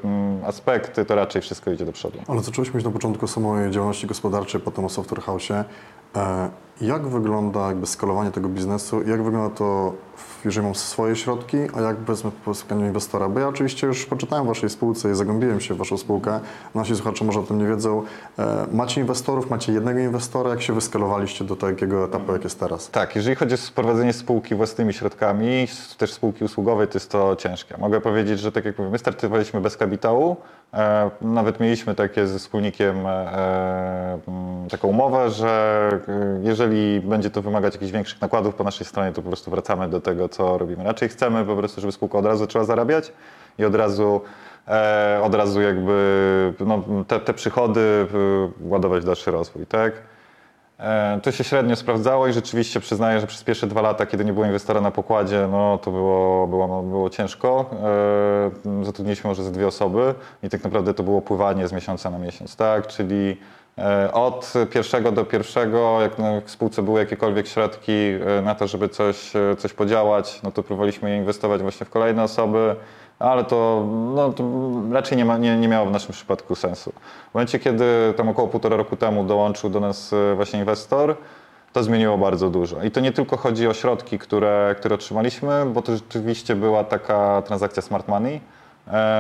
mm, 0.04 0.46
aspekty, 0.46 1.06
to 1.06 1.16
raczej 1.16 1.42
wszystko 1.42 1.72
idzie 1.72 1.86
do 1.86 1.92
przodu. 1.92 2.20
Ale 2.28 2.42
zacząłeś 2.42 2.70
mówić 2.70 2.86
na 2.86 2.92
początku 2.92 3.26
o 3.26 3.28
samej 3.28 3.72
działalności 3.72 4.08
gospodarczej, 4.08 4.62
potem 4.62 4.86
o 4.86 4.90
Software 4.90 5.22
House. 5.22 5.52
E, 5.52 5.64
jak 6.82 7.08
wygląda 7.08 7.68
jakby 7.68 7.88
skalowanie 7.88 8.32
tego 8.32 8.50
biznesu? 8.50 9.02
Jak 9.08 9.24
wygląda 9.24 9.56
to, 9.56 9.94
jeżeli 10.46 10.66
mam 10.66 10.76
swoje 10.76 11.16
środki, 11.16 11.58
a 11.78 11.82
jak 11.82 11.98
wezmę 11.98 12.32
po 12.46 12.54
spotkaniu 12.54 12.86
inwestora? 12.86 13.30
Bo 13.30 13.40
ja 13.40 13.48
oczywiście 13.48 13.88
już 13.88 14.06
poczytałem 14.06 14.46
o 14.46 14.48
Waszej 14.48 14.70
spółce 14.70 15.12
i 15.12 15.16
zagłębiłem 15.16 15.60
się 15.60 15.74
w 15.74 15.78
Waszą 15.78 15.98
spółkę. 15.98 16.40
Nasi 16.76 16.96
słuchacze 16.96 17.26
może 17.26 17.40
o 17.40 17.44
tym 17.44 17.58
nie 17.58 17.66
wiedzą. 17.66 18.04
E, 18.40 18.66
macie 18.72 19.02
inwestorów, 19.02 19.50
macie 19.50 19.74
jednego 19.74 20.00
inwestora. 20.00 20.50
Jak 20.50 20.62
się 20.62 20.74
wyskalowaliście 20.74 21.46
do 21.46 21.56
takiego 21.56 22.06
etapu, 22.06 22.34
jak 22.34 22.44
jest 22.44 22.60
teraz? 22.60 22.90
Tak, 22.90 23.16
jeżeli 23.16 23.36
chodzi 23.36 23.56
o 23.56 23.58
prowadzenie 23.76 24.14
spółki 24.14 24.56
własnymi 24.56 24.94
środkami, 24.94 25.68
też 25.98 26.14
spółki 26.14 26.44
usługowej, 26.44 26.88
to 26.88 26.94
jest 26.94 27.12
to 27.12 27.36
ciężkie. 27.36 27.78
Mogę 27.78 28.02
powiedzieć, 28.02 28.40
że 28.40 28.52
tak 28.52 28.66
jak 28.66 28.78
mówię, 28.78 28.90
my 28.90 28.98
startowaliśmy 28.98 29.62
bez 29.62 29.78
kapitału, 29.78 30.38
nawet 31.22 31.60
mieliśmy 31.60 31.96
takie 31.96 32.28
ze 32.28 32.40
wspólnikiem 32.40 32.98
taką 34.70 34.88
umowę, 34.88 35.30
że 35.30 35.90
jeżeli 36.44 36.62
jeżeli 36.72 37.00
będzie 37.00 37.30
to 37.30 37.42
wymagać 37.42 37.74
jakichś 37.74 37.92
większych 37.92 38.22
nakładów 38.22 38.56
po 38.56 38.64
naszej 38.64 38.88
stronie, 38.88 39.12
to 39.12 39.22
po 39.22 39.28
prostu 39.28 39.52
wracamy 39.52 39.90
do 39.90 40.02
tego, 40.02 40.30
co 40.30 40.58
robimy. 40.58 40.84
Raczej 40.84 41.10
chcemy 41.10 41.46
po 41.46 41.56
prostu, 41.56 41.82
żeby 41.82 41.92
spółka 41.92 42.18
od 42.18 42.26
razu 42.26 42.40
zaczęła 42.40 42.66
zarabiać 42.66 43.12
i 43.60 43.66
od 43.66 43.76
razu, 43.76 44.22
e, 44.68 45.20
od 45.24 45.36
razu 45.36 45.62
jakby 45.62 46.54
no, 46.60 46.84
te, 47.08 47.20
te 47.20 47.34
przychody 47.34 48.08
e, 48.62 48.68
ładować 48.70 49.04
w 49.04 49.06
dalszy 49.06 49.32
rozwój, 49.32 49.66
tak? 49.66 49.94
E, 50.82 51.20
to 51.24 51.32
się 51.32 51.44
średnio 51.44 51.76
sprawdzało 51.76 52.28
i 52.28 52.34
rzeczywiście 52.34 52.80
przyznaję, 52.80 53.20
że 53.20 53.28
przez 53.28 53.44
pierwsze 53.44 53.68
dwa 53.68 53.82
lata, 53.82 54.06
kiedy 54.06 54.26
nie 54.26 54.34
było 54.34 54.46
inwestora 54.46 54.82
na 54.82 54.92
pokładzie, 54.92 55.48
no 55.52 55.78
to 55.78 55.92
było, 55.92 56.48
było, 56.48 56.68
no, 56.68 56.84
było 56.84 57.10
ciężko. 57.10 57.70
E, 58.82 58.86
zatrudniliśmy 58.86 59.28
może 59.28 59.44
ze 59.44 59.52
dwie 59.52 59.68
osoby 59.68 60.14
i 60.44 60.50
tak 60.50 60.64
naprawdę 60.64 60.94
to 60.94 61.04
było 61.04 61.22
pływanie 61.22 61.68
z 61.68 61.72
miesiąca 61.72 62.10
na 62.10 62.20
miesiąc, 62.20 62.56
tak? 62.56 62.88
Czyli 62.88 63.38
E, 63.78 64.14
od 64.14 64.54
pierwszego 64.70 65.12
do 65.12 65.26
pierwszego, 65.26 66.02
jak 66.02 66.12
w 66.46 66.52
spółce 66.52 66.82
były 66.82 67.00
jakiekolwiek 67.00 67.48
środki 67.48 67.92
na 68.44 68.56
to, 68.56 68.68
żeby 68.68 68.90
coś, 68.90 69.32
coś 69.58 69.74
podziałać, 69.74 70.40
no 70.44 70.52
to 70.52 70.64
próbowaliśmy 70.64 71.10
je 71.10 71.18
inwestować 71.18 71.62
właśnie 71.62 71.86
w 71.86 71.90
kolejne 71.90 72.24
osoby, 72.24 72.76
ale 73.22 73.44
to, 73.44 73.88
no, 74.16 74.34
to 74.34 74.44
raczej 74.92 75.18
nie, 75.18 75.26
ma, 75.26 75.38
nie, 75.38 75.58
nie 75.58 75.68
miało 75.68 75.86
w 75.86 75.92
naszym 75.92 76.12
przypadku 76.12 76.56
sensu. 76.56 76.94
W 77.32 77.34
momencie, 77.34 77.60
kiedy 77.60 78.14
tam 78.18 78.30
około 78.30 78.48
półtora 78.48 78.78
roku 78.78 78.98
temu 78.98 79.24
dołączył 79.24 79.70
do 79.70 79.80
nas 79.80 80.12
właśnie 80.36 80.60
inwestor, 80.60 81.16
to 81.74 81.84
zmieniło 81.84 82.18
bardzo 82.18 82.50
dużo. 82.50 82.84
I 82.84 82.92
to 82.92 83.00
nie 83.00 83.12
tylko 83.12 83.38
chodzi 83.38 83.68
o 83.68 83.74
środki, 83.74 84.20
które, 84.20 84.76
które 84.80 84.96
otrzymaliśmy, 84.96 85.66
bo 85.66 85.82
to 85.82 85.96
rzeczywiście 85.96 86.56
była 86.56 86.84
taka 86.84 87.42
transakcja 87.42 87.82
smart 87.82 88.08
money, 88.08 88.42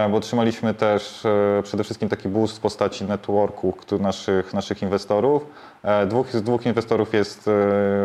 bo 0.10 0.18
otrzymaliśmy 0.18 0.74
też 0.74 1.26
e, 1.26 1.64
przede 1.64 1.84
wszystkim 1.84 2.10
taki 2.10 2.30
boost 2.30 2.58
w 2.58 2.60
postaci 2.60 3.06
networku 3.06 3.74
naszych, 4.00 4.54
naszych 4.54 4.82
inwestorów. 4.82 5.46
E, 5.84 6.06
dwóch, 6.06 6.28
dwóch 6.28 6.66
inwestorów 6.66 7.14
jest 7.14 7.50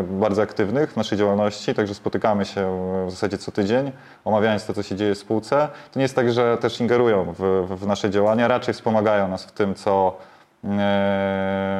bardzo 0.09 0.41
aktywnych 0.41 0.93
w 0.93 0.95
naszej 0.95 1.17
działalności, 1.17 1.73
także 1.73 1.93
spotykamy 1.93 2.45
się 2.45 2.79
w 3.07 3.11
zasadzie 3.11 3.37
co 3.37 3.51
tydzień, 3.51 3.91
omawiając 4.25 4.65
to, 4.65 4.73
co 4.73 4.83
się 4.83 4.95
dzieje 4.95 5.15
w 5.15 5.17
spółce. 5.17 5.67
To 5.91 5.99
nie 5.99 6.03
jest 6.03 6.15
tak, 6.15 6.31
że 6.31 6.57
też 6.57 6.81
ingerują 6.81 7.33
w, 7.37 7.67
w 7.79 7.87
nasze 7.87 8.09
działania, 8.09 8.47
raczej 8.47 8.73
wspomagają 8.73 9.27
nas 9.27 9.45
w 9.45 9.51
tym, 9.51 9.75
co, 9.75 10.17
E, 10.63 10.67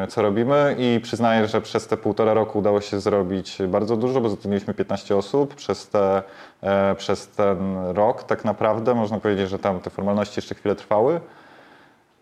co 0.08 0.22
robimy 0.22 0.76
i 0.80 1.00
przyznaję, 1.04 1.48
że 1.48 1.62
przez 1.62 1.88
te 1.88 1.98
półtora 1.98 2.34
roku 2.34 2.60
udało 2.60 2.82
się 2.82 3.00
zrobić 3.00 3.58
bardzo 3.68 3.98
dużo, 3.98 4.22
bo 4.22 4.30
zatrudniliśmy 4.30 4.74
15 4.74 5.18
osób 5.18 5.56
przez, 5.56 5.90
te, 5.90 6.24
e, 6.62 6.96
przez 6.96 7.28
ten 7.28 7.88
rok 7.88 8.24
tak 8.24 8.46
naprawdę. 8.46 8.96
Można 8.96 9.20
powiedzieć, 9.20 9.50
że 9.50 9.60
tam 9.60 9.80
te 9.80 9.90
formalności 9.90 10.34
jeszcze 10.38 10.56
chwilę 10.56 10.76
trwały. 10.76 11.22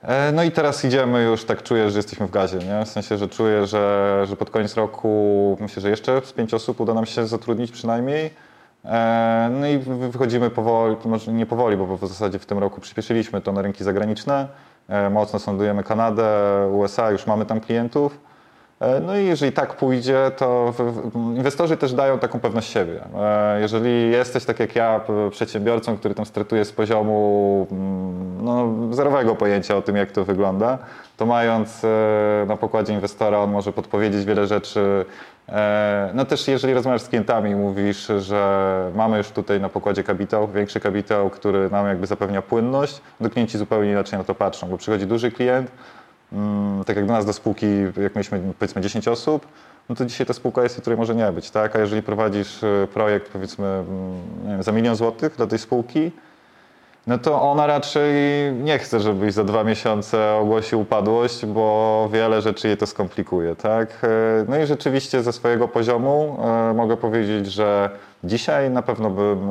E, 0.01 0.31
no 0.31 0.43
i 0.43 0.51
teraz 0.51 0.85
idziemy 0.85 1.23
już, 1.23 1.45
tak 1.45 1.63
czuję, 1.63 1.89
że 1.89 1.99
jesteśmy 1.99 2.27
w 2.27 2.31
gazie, 2.31 2.57
nie? 2.57 2.85
W 2.85 2.89
sensie, 2.89 3.17
że 3.17 3.27
czuję, 3.27 3.67
że, 3.67 4.23
że 4.27 4.35
pod 4.35 4.49
koniec 4.49 4.75
roku 4.75 5.57
myślę, 5.59 5.81
że 5.81 5.89
jeszcze 5.89 6.21
z 6.25 6.33
pięć 6.33 6.53
osób 6.53 6.79
uda 6.79 6.93
nam 6.93 7.05
się 7.05 7.27
zatrudnić 7.27 7.71
przynajmniej. 7.71 8.29
No 9.51 9.67
i 9.67 9.77
wychodzimy 10.09 10.49
powoli, 10.49 10.95
może 11.05 11.33
nie 11.33 11.45
powoli, 11.45 11.77
bo 11.77 11.97
w 11.97 12.07
zasadzie 12.07 12.39
w 12.39 12.45
tym 12.45 12.57
roku 12.57 12.81
przyspieszyliśmy 12.81 13.41
to 13.41 13.51
na 13.51 13.61
rynki 13.61 13.83
zagraniczne. 13.83 14.47
E, 14.89 15.09
mocno 15.09 15.39
sondujemy 15.39 15.83
Kanadę, 15.83 16.27
USA, 16.71 17.11
już 17.11 17.27
mamy 17.27 17.45
tam 17.45 17.61
klientów. 17.61 18.19
E, 18.85 18.99
no 18.99 19.17
i 19.17 19.25
jeżeli 19.25 19.51
tak 19.51 19.73
pójdzie, 19.73 20.31
to 20.37 20.73
inwestorzy 21.35 21.77
też 21.77 21.93
dają 21.93 22.19
taką 22.19 22.39
pewność 22.39 22.71
siebie. 22.71 23.01
E, 23.19 23.61
jeżeli 23.61 24.11
jesteś 24.11 24.45
tak 24.45 24.59
jak 24.59 24.75
ja, 24.75 25.01
przedsiębiorcą, 25.31 25.97
który 25.97 26.15
tam 26.15 26.25
startuje 26.25 26.65
z 26.65 26.71
poziomu 26.71 27.67
mm, 27.71 28.45
no, 28.45 28.73
zerowego 28.91 29.35
pojęcia 29.35 29.75
o 29.75 29.81
tym, 29.81 29.95
jak 29.95 30.11
to 30.11 30.25
wygląda, 30.25 30.77
to 31.17 31.25
mając 31.25 31.81
na 32.47 32.57
pokładzie 32.57 32.93
inwestora, 32.93 33.39
on 33.39 33.51
może 33.51 33.73
podpowiedzieć 33.73 34.25
wiele 34.25 34.47
rzeczy. 34.47 35.05
No 36.13 36.25
też 36.25 36.47
jeżeli 36.47 36.73
rozmawiasz 36.73 37.01
z 37.01 37.07
klientami 37.07 37.51
i 37.51 37.55
mówisz, 37.55 38.11
że 38.17 38.91
mamy 38.95 39.17
już 39.17 39.29
tutaj 39.29 39.61
na 39.61 39.69
pokładzie 39.69 40.03
kapitał, 40.03 40.47
większy 40.47 40.79
kapitał, 40.79 41.29
który 41.29 41.69
nam 41.69 41.87
jakby 41.87 42.07
zapewnia 42.07 42.41
płynność, 42.41 43.01
to 43.23 43.29
klienci 43.29 43.57
zupełnie 43.57 43.91
inaczej 43.91 44.19
na 44.19 44.25
to 44.25 44.35
patrzą, 44.35 44.67
bo 44.67 44.77
przychodzi 44.77 45.07
duży 45.07 45.31
klient, 45.31 45.71
tak 46.85 46.95
jak 46.95 47.05
do 47.05 47.13
nas 47.13 47.25
do 47.25 47.33
spółki, 47.33 47.65
jak 48.01 48.15
mieliśmy 48.15 48.41
powiedzmy 48.59 48.81
10 48.81 49.07
osób, 49.07 49.47
no 49.89 49.95
to 49.95 50.05
dzisiaj 50.05 50.27
ta 50.27 50.33
spółka 50.33 50.63
jest, 50.63 50.81
której 50.81 50.97
może 50.97 51.15
nie 51.15 51.31
być, 51.31 51.51
tak? 51.51 51.75
A 51.75 51.79
jeżeli 51.79 52.01
prowadzisz 52.01 52.63
y, 52.63 52.87
projekt 52.93 53.31
powiedzmy 53.31 53.67
mm, 53.67 54.21
wiem, 54.47 54.63
za 54.63 54.71
milion 54.71 54.95
złotych 54.95 55.35
dla 55.35 55.47
tej 55.47 55.59
spółki, 55.59 56.11
no 57.07 57.17
to 57.17 57.41
ona 57.41 57.67
raczej 57.67 58.13
nie 58.53 58.79
chce, 58.79 58.99
żebyś 58.99 59.33
za 59.33 59.43
dwa 59.43 59.63
miesiące 59.63 60.33
ogłosił 60.35 60.81
upadłość, 60.81 61.45
bo 61.45 62.09
wiele 62.13 62.41
rzeczy 62.41 62.67
jej 62.67 62.77
to 62.77 62.87
skomplikuje, 62.87 63.55
tak? 63.55 64.03
Y, 64.03 64.45
no 64.47 64.57
i 64.57 64.65
rzeczywiście 64.65 65.23
ze 65.23 65.33
swojego 65.33 65.67
poziomu 65.67 66.37
y, 66.71 66.73
mogę 66.73 66.97
powiedzieć, 66.97 67.51
że 67.51 67.89
dzisiaj 68.23 68.69
na 68.69 68.81
pewno 68.81 69.09
bym 69.09 69.49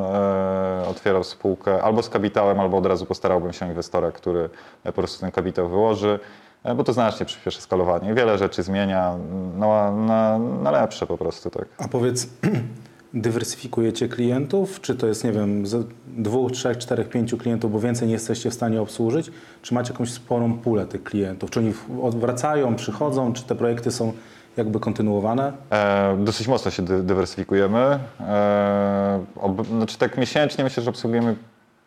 otwierał 0.90 1.24
spółkę 1.24 1.82
albo 1.82 2.02
z 2.02 2.08
kapitałem, 2.08 2.60
albo 2.60 2.78
od 2.78 2.86
razu 2.86 3.06
postarałbym 3.06 3.52
się 3.52 3.66
inwestora, 3.66 4.12
który 4.12 4.50
po 4.84 4.92
prostu 4.92 5.20
ten 5.20 5.30
kapitał 5.30 5.68
wyłoży. 5.68 6.18
E, 6.64 6.74
bo 6.74 6.84
to 6.84 6.92
znacznie 6.92 7.26
przyspieszy 7.26 7.60
skalowanie. 7.60 8.14
Wiele 8.14 8.38
rzeczy 8.38 8.62
zmienia 8.62 9.14
no, 9.56 9.96
na, 9.96 10.38
na 10.38 10.70
lepsze 10.70 11.06
po 11.06 11.18
prostu. 11.18 11.50
Tak. 11.50 11.64
A 11.78 11.88
powiedz, 11.88 12.28
dywersyfikujecie 13.14 14.08
klientów? 14.08 14.80
Czy 14.80 14.94
to 14.94 15.06
jest, 15.06 15.24
nie 15.24 15.32
wiem, 15.32 15.66
z 15.66 15.86
dwóch, 16.06 16.52
trzech, 16.52 16.78
czterech, 16.78 17.08
pięciu 17.08 17.38
klientów, 17.38 17.72
bo 17.72 17.80
więcej 17.80 18.08
nie 18.08 18.14
jesteście 18.14 18.50
w 18.50 18.54
stanie 18.54 18.80
obsłużyć? 18.80 19.30
Czy 19.62 19.74
macie 19.74 19.92
jakąś 19.92 20.12
sporą 20.12 20.58
pulę 20.58 20.86
tych 20.86 21.04
klientów? 21.04 21.50
Czy 21.50 21.60
oni 21.60 21.72
wracają, 22.10 22.76
przychodzą? 22.76 23.32
Czy 23.32 23.44
te 23.44 23.54
projekty 23.54 23.90
są 23.90 24.12
jakby 24.56 24.80
kontynuowane? 24.80 25.52
E, 25.70 26.16
dosyć 26.24 26.48
mocno 26.48 26.70
się 26.70 26.82
dy 26.82 27.02
dywersyfikujemy. 27.02 27.98
E, 28.20 29.24
ob, 29.36 29.66
znaczy 29.66 29.98
tak 29.98 30.18
miesięcznie 30.18 30.64
myślę, 30.64 30.82
że 30.82 30.90
obsługujemy 30.90 31.36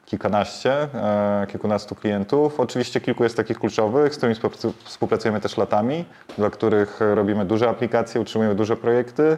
kilkanaście, 0.08 0.74
e, 0.74 1.48
kilkunastu 1.48 1.96
klientów. 1.96 2.60
Oczywiście 2.60 3.02
kilku 3.02 3.24
jest 3.24 3.38
takich 3.38 3.60
kluczowych, 3.60 4.14
z 4.14 4.18
którymi 4.18 4.40
współpracujemy 4.84 5.42
też 5.42 5.58
latami, 5.58 6.06
dla 6.38 6.50
których 6.50 7.00
robimy 7.16 7.46
duże 7.46 7.70
aplikacje, 7.70 8.22
utrzymujemy 8.22 8.56
duże 8.56 8.78
projekty. 8.78 9.38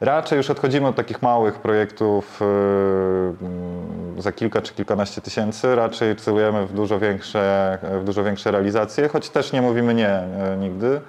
Raczej 0.00 0.36
już 0.36 0.50
odchodzimy 0.50 0.86
od 0.86 0.96
takich 0.96 1.22
małych 1.22 1.54
projektów 1.54 2.40
e, 2.42 4.22
za 4.22 4.32
kilka 4.32 4.62
czy 4.62 4.74
kilkanaście 4.74 5.20
tysięcy, 5.20 5.74
raczej 5.74 6.16
celujemy 6.16 6.66
w 6.66 6.72
dużo 6.72 6.98
większe, 6.98 7.78
w 8.00 8.04
dużo 8.04 8.24
większe 8.24 8.50
realizacje, 8.50 9.08
choć 9.08 9.30
też 9.30 9.52
nie 9.52 9.62
mówimy 9.62 9.94
nie 9.94 10.08
e, 10.08 10.56
nigdy. 10.60 11.00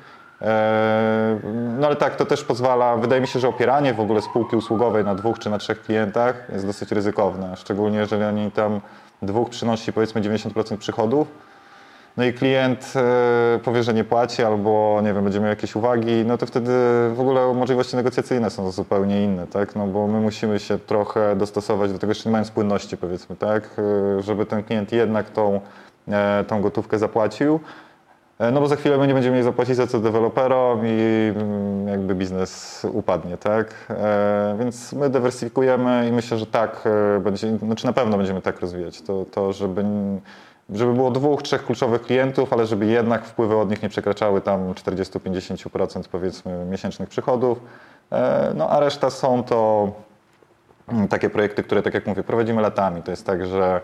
No 1.79 1.88
ale 1.88 1.96
tak, 1.96 2.15
to 2.15 2.25
też 2.25 2.44
pozwala, 2.44 2.98
wydaje 2.98 3.22
mi 3.22 3.27
się, 3.27 3.39
że 3.39 3.48
opieranie 3.48 3.94
w 3.94 4.00
ogóle 4.00 4.22
spółki 4.22 4.56
usługowej 4.56 5.03
na 5.03 5.15
dwóch 5.15 5.39
czy 5.39 5.50
na 5.50 5.58
trzech 5.58 5.82
klientach 5.82 6.36
jest 6.53 6.65
dosyć 6.65 6.91
ryzykowne, 6.91 7.56
szczególnie 7.58 7.98
jeżeli 7.98 8.24
oni 8.24 8.51
tam 8.51 8.82
dwóch 9.22 9.50
przynosi 9.50 9.94
powiedzmy 9.94 10.22
90% 10.22 10.77
przychodów, 10.77 11.27
no 12.17 12.24
i 12.24 12.34
klient 12.34 12.94
e, 12.96 13.60
powie, 13.63 13.84
że 13.84 13.94
nie 13.94 14.03
płaci 14.03 14.44
albo 14.44 15.00
nie 15.03 15.13
wiem, 15.13 15.24
będzie 15.24 15.39
miał 15.39 15.50
jakieś 15.50 15.75
uwagi, 15.75 16.25
no 16.25 16.38
to 16.38 16.46
wtedy 16.46 16.72
w 17.13 17.17
ogóle 17.20 17.53
możliwości 17.53 17.96
negocjacyjne 17.96 18.50
są 18.50 18.72
zupełnie 18.72 19.24
inne, 19.24 19.48
tak? 19.48 19.75
No 19.75 19.88
bo 19.88 20.08
my 20.08 20.20
musimy 20.20 20.60
się 20.60 20.79
trochę 20.79 21.36
dostosować 21.36 21.91
do 21.91 22.00
tego, 22.00 22.12
jeszcze 22.12 22.29
nie 22.29 22.32
mając 22.32 22.51
płynności 22.51 22.98
powiedzmy, 22.98 23.36
tak? 23.36 23.70
E, 24.17 24.22
żeby 24.22 24.46
ten 24.46 24.63
klient 24.63 24.91
jednak 24.91 25.29
tą, 25.29 25.62
e, 26.08 26.44
tą 26.48 26.62
gotówkę 26.62 27.00
zapłacił. 27.00 27.60
E, 28.39 28.51
no 28.51 28.62
bo 28.62 28.67
za 28.67 28.75
chwilę 28.75 28.98
my 28.98 29.08
nie 29.08 29.13
będziemy 29.13 29.34
mieli 29.34 29.44
zapłacić 29.44 29.75
za 29.75 29.88
co 29.88 30.00
deweloperom 30.00 30.82
i 30.86 31.32
mm, 31.36 31.88
jakby 31.88 32.15
biznes 32.15 32.86
upadnie, 32.91 33.38
tak? 33.38 33.74
E, 33.89 34.56
więc 34.60 34.94
my 34.94 35.10
dywersyfikujemy 35.10 36.08
i 36.10 36.12
myślę, 36.12 36.38
że 36.38 36.46
tak 36.46 36.84
e, 37.17 37.20
będzie, 37.20 37.58
znaczy 37.58 37.86
na 37.86 37.94
pewno 37.94 38.17
będziemy 38.17 38.41
tak 38.41 38.60
rozwijać. 38.60 39.01
To, 39.01 39.25
to 39.32 39.53
żeby, 39.53 39.84
żeby 40.70 40.94
było 40.94 41.12
dwóch, 41.12 41.44
trzech 41.44 41.65
kluczowych 41.65 42.01
klientów, 42.01 42.53
ale 42.53 42.65
żeby 42.65 42.86
jednak 42.86 43.25
wpływy 43.25 43.58
od 43.58 43.70
nich 43.70 43.84
nie 43.84 43.89
przekraczały 43.89 44.41
tam 44.41 44.74
40-50% 44.74 46.03
powiedzmy 46.12 46.65
miesięcznych 46.65 47.10
przychodów. 47.10 47.60
No 48.56 48.70
a 48.70 48.79
reszta 48.79 49.10
są 49.10 49.44
to 49.44 49.91
Mm, 50.88 51.08
Takie 51.08 51.29
projekty, 51.29 51.63
które, 51.63 51.82
tak 51.82 51.94
jak 51.94 52.08
mówię, 52.08 52.24
prowadzimy 52.24 52.62
latami. 52.62 53.03
To 53.03 53.12
jest 53.12 53.25
tak, 53.25 53.46
że 53.46 53.82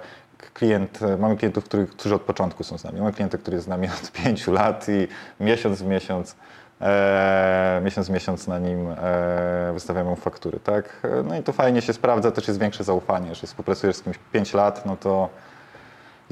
klient, 0.52 1.00
mamy 1.20 1.38
klientów, 1.38 1.64
którzy, 1.64 1.88
którzy 1.88 2.16
od 2.16 2.22
początku 2.22 2.64
są 2.64 2.78
z 2.78 2.84
nami. 2.84 3.00
Mamy 3.00 3.14
klienta, 3.14 3.38
który 3.38 3.56
jest 3.56 3.66
z 3.66 3.70
nami 3.70 3.88
od 4.04 4.12
pięciu 4.12 4.52
lat 4.52 4.86
i 4.90 5.08
miesiąc 5.44 5.82
w 5.82 5.86
miesiąc, 5.86 6.36
e, 6.82 7.82
miesiąc 7.84 8.08
w 8.08 8.12
miesiąc 8.12 8.48
na 8.48 8.60
nim 8.60 8.88
e, 8.98 9.72
wystawiamy 9.74 10.10
mu 10.10 10.16
faktury. 10.16 10.60
Tak? 10.60 10.86
E, 11.20 11.24
No 11.24 11.38
i 11.38 11.44
to 11.44 11.54
fajnie 11.54 11.82
się 11.82 11.94
sprawdza, 11.94 12.32
też 12.32 12.48
jest 12.48 12.60
większe 12.60 12.84
zaufanie. 12.84 13.30
Jeżeli 13.30 13.48
współpracujesz 13.48 13.96
z 13.96 14.02
kimś 14.02 14.18
5 14.32 14.54
lat, 14.54 14.86
no 14.86 14.98
to 14.98 15.30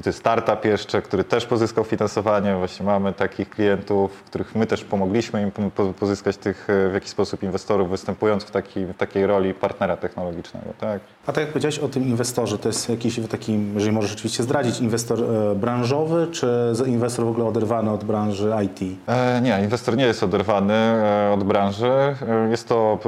i 0.00 0.02
to 0.02 0.08
jest 0.08 0.18
startup 0.18 0.64
jeszcze, 0.64 1.02
który 1.02 1.24
też 1.24 1.46
pozyskał 1.46 1.84
finansowanie. 1.84 2.54
Właśnie 2.56 2.86
mamy 2.86 3.12
takich 3.12 3.50
klientów, 3.50 4.22
których 4.22 4.54
my 4.54 4.66
też 4.66 4.84
pomogliśmy 4.84 5.42
im 5.42 5.50
po- 5.50 5.70
po- 5.70 5.92
pozyskać 5.92 6.36
tych 6.36 6.70
e, 6.70 6.88
w 6.88 6.94
jakiś 6.94 7.10
sposób 7.10 7.42
inwestorów, 7.42 7.90
występując 7.90 8.44
w, 8.44 8.50
taki, 8.50 8.84
w 8.86 8.96
takiej 8.96 9.26
roli 9.26 9.54
partnera 9.54 9.96
technologicznego. 9.96 10.66
Tak? 10.80 11.00
A 11.26 11.32
tak 11.32 11.44
jak 11.44 11.48
powiedziałeś 11.48 11.78
o 11.78 11.88
tym 11.88 12.02
inwestorze, 12.02 12.58
to 12.58 12.68
jest 12.68 12.88
jakiś 12.88 13.20
taki, 13.30 13.58
jeżeli 13.74 13.92
możesz 13.92 14.10
rzeczywiście 14.10 14.42
zdradzić, 14.42 14.80
inwestor 14.80 15.18
e, 15.24 15.54
branżowy, 15.54 16.26
czy 16.32 16.72
inwestor 16.86 17.24
w 17.24 17.28
ogóle 17.28 17.46
oderwany 17.46 17.90
od 17.90 18.04
branży 18.04 18.52
IT? 18.64 18.98
E, 19.06 19.40
nie, 19.40 19.60
inwestor 19.62 19.96
nie 19.96 20.04
jest 20.04 20.22
oderwany 20.22 20.74
e, 20.74 21.30
od 21.34 21.44
branży. 21.44 22.16
Jest 22.50 22.68
to 22.68 22.98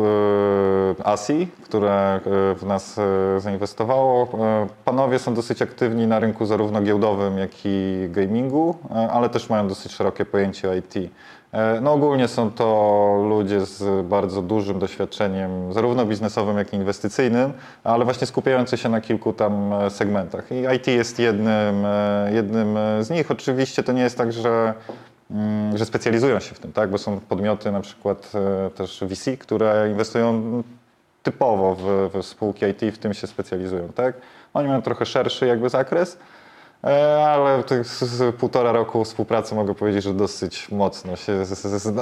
ASI, 1.04 1.48
które 1.64 2.20
w 2.56 2.62
nas 2.66 3.00
zainwestowało. 3.38 4.28
Panowie 4.84 5.18
są 5.18 5.34
dosyć 5.34 5.62
aktywni 5.62 6.06
na 6.06 6.18
rynku 6.18 6.46
zarówno 6.46 6.82
giełdowym, 6.82 7.38
jak 7.38 7.50
i 7.64 8.06
gamingu, 8.10 8.76
ale 9.10 9.28
też 9.28 9.50
mają 9.50 9.68
dosyć 9.68 9.92
szerokie 9.92 10.24
pojęcie 10.24 10.78
IT. 10.78 11.10
E, 11.54 11.80
No 11.80 11.92
ogólnie 11.92 12.28
są 12.28 12.50
to 12.50 13.26
ludzie 13.28 13.66
z 13.66 14.06
bardzo 14.06 14.42
dużym 14.42 14.78
doświadczeniem, 14.78 15.72
zarówno 15.72 16.06
biznesowym, 16.06 16.58
jak 16.58 16.72
i 16.72 16.76
inwestycyjnym, 16.76 17.52
ale 17.84 18.04
właśnie 18.04 18.26
skupiający 18.26 18.76
się 18.76 18.88
na 18.88 19.00
kilku 19.00 19.32
tam 19.32 19.72
e, 19.72 19.90
segmentach. 19.90 20.52
I 20.52 20.76
IT 20.76 20.86
jest 20.86 21.18
jednym, 21.18 21.84
e, 21.86 22.30
jednym 22.32 22.76
z 23.00 23.10
nich. 23.10 23.30
Oczywiście 23.30 23.82
to 23.82 23.92
nie 23.92 24.02
jest 24.02 24.18
tak, 24.18 24.32
że 24.32 24.74
mm, 25.30 25.78
że 25.78 25.84
specjalizują 25.84 26.40
się 26.40 26.54
w 26.54 26.58
tym, 26.58 26.72
tak? 26.72 26.90
Bo 26.90 26.98
są 26.98 27.20
podmioty, 27.20 27.72
na 27.72 27.80
przykład 27.80 28.32
też 28.74 29.04
VC, 29.04 29.36
które 29.36 29.88
inwestują 29.90 30.62
typowo 31.22 31.74
w, 31.74 32.10
w 32.14 32.26
spółki 32.26 32.66
IT, 32.66 32.94
w 32.94 32.98
tym 32.98 33.14
się 33.14 33.26
specjalizują, 33.26 33.88
tak? 33.94 34.14
Oni 34.54 34.68
mają 34.68 34.82
trochę 34.82 35.06
szerszy 35.06 35.46
jakby 35.46 35.68
zakres, 35.68 36.18
ale 37.34 37.62
w 37.62 37.64
tych 37.64 37.86
z- 37.86 38.34
półtora 38.34 38.72
roku 38.72 39.04
współpracy 39.04 39.54
mogę 39.54 39.74
powiedzieć, 39.74 40.04
że 40.04 40.14
dosyć 40.14 40.70
mocno 40.70 41.16
się 41.16 41.44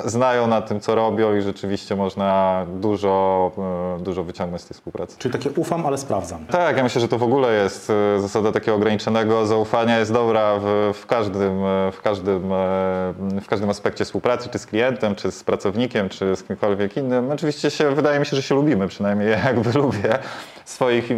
znają 0.05 0.47
na 0.47 0.63
tym, 0.63 0.81
co 0.81 0.95
robią 0.95 1.37
i 1.37 1.43
rzeczywiście 1.43 1.97
można 1.97 2.67
dużo, 2.75 3.51
e, 3.99 4.03
dużo 4.05 4.25
wyciągnąć 4.25 4.63
z 4.63 4.67
tej 4.67 4.75
współpracy. 4.75 5.17
Czyli 5.19 5.33
takie 5.33 5.51
ufam, 5.51 5.87
ale 5.87 5.99
sprawdzam. 5.99 6.47
Tak, 6.47 6.77
ja 6.77 6.83
myślę, 6.83 7.01
że 7.01 7.09
to 7.09 7.19
w 7.19 7.23
ogóle 7.23 7.53
jest 7.55 7.91
e, 7.91 8.21
zasada 8.21 8.53
takiego 8.53 8.75
ograniczonego 8.77 9.47
zaufania 9.47 9.99
jest 9.99 10.13
dobra 10.13 10.59
w, 10.61 10.93
w, 10.95 11.07
każdym, 11.07 11.65
e, 11.65 11.93
w, 11.93 12.01
każdym, 12.03 12.53
e, 12.53 13.15
w 13.43 13.47
każdym 13.49 13.71
aspekcie 13.71 14.05
współpracy, 14.05 14.49
czy 14.49 14.59
z 14.59 14.67
klientem, 14.67 15.15
czy 15.15 15.31
z 15.31 15.45
pracownikiem, 15.45 16.09
czy 16.09 16.37
z 16.37 16.43
kimkolwiek 16.43 16.97
innym. 16.97 17.31
Oczywiście 17.31 17.71
się, 17.71 17.91
wydaje 17.95 18.21
mi 18.21 18.27
się, 18.27 18.37
że 18.37 18.43
się 18.43 18.55
lubimy, 18.55 18.89
przynajmniej 18.89 19.31
ja 19.31 19.39
jakby 19.45 19.73
lubię 19.79 20.19
swoich, 20.65 21.09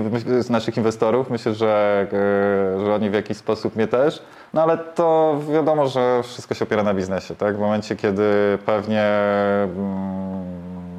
naszych 0.51 0.77
inwestorów. 0.77 1.31
Myślę, 1.31 1.55
że, 1.55 2.07
e, 2.81 2.85
że 2.87 2.95
oni 2.95 3.11
w 3.11 3.15
jakiś 3.15 3.37
sposób 3.37 3.54
mnie 3.77 3.87
też. 3.87 4.23
No 4.55 4.63
ale 4.63 4.79
to 4.79 5.41
wiadomo, 5.53 5.87
że 5.87 6.23
wszystko 6.23 6.55
się 6.55 6.65
opiera 6.65 6.83
na 6.83 6.95
biznesie, 6.95 7.35
tak? 7.35 7.57
W 7.57 7.61
momencie, 7.61 7.97
kiedy 7.97 8.59
pewnie 8.67 9.03
mm, 9.65 10.45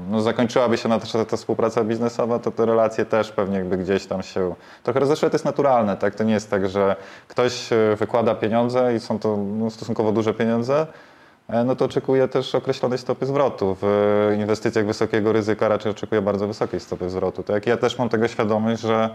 no, 0.09 0.21
zakończyłaby 0.21 0.77
się 0.77 0.89
na 0.89 0.99
ta, 0.99 1.25
ta 1.25 1.37
współpraca 1.37 1.83
biznesowa, 1.83 2.39
to 2.39 2.51
te 2.51 2.65
relacje 2.65 3.05
też 3.05 3.31
pewnie 3.31 3.57
jakby 3.57 3.77
gdzieś 3.77 4.05
tam 4.05 4.23
się 4.23 4.55
trochę 4.83 4.99
rozeszły. 4.99 5.29
To 5.29 5.35
jest 5.35 5.45
naturalne, 5.45 5.97
tak? 5.97 6.15
To 6.15 6.23
nie 6.23 6.33
jest 6.33 6.49
tak, 6.49 6.69
że 6.69 6.95
ktoś 7.27 7.73
e, 7.73 7.95
wykłada 7.95 8.35
pieniądze 8.35 8.95
i 8.95 8.99
są 8.99 9.19
to 9.19 9.37
no, 9.37 9.69
stosunkowo 9.69 10.11
duże 10.11 10.33
pieniądze, 10.33 10.87
e, 11.49 11.63
no 11.63 11.75
to 11.75 11.85
oczekuje 11.85 12.27
też 12.27 12.55
określonej 12.55 12.99
stopy 12.99 13.25
zwrotu. 13.25 13.77
W 13.81 14.35
inwestycjach 14.39 14.85
wysokiego 14.85 15.33
ryzyka 15.33 15.67
raczej 15.67 15.91
oczekuje 15.91 16.21
bardzo 16.21 16.47
wysokiej 16.47 16.79
stopy 16.79 17.09
zwrotu. 17.09 17.43
Tak? 17.43 17.67
Ja 17.67 17.77
też 17.77 17.97
mam 17.97 18.09
tego 18.09 18.27
świadomość, 18.27 18.81
że 18.81 19.09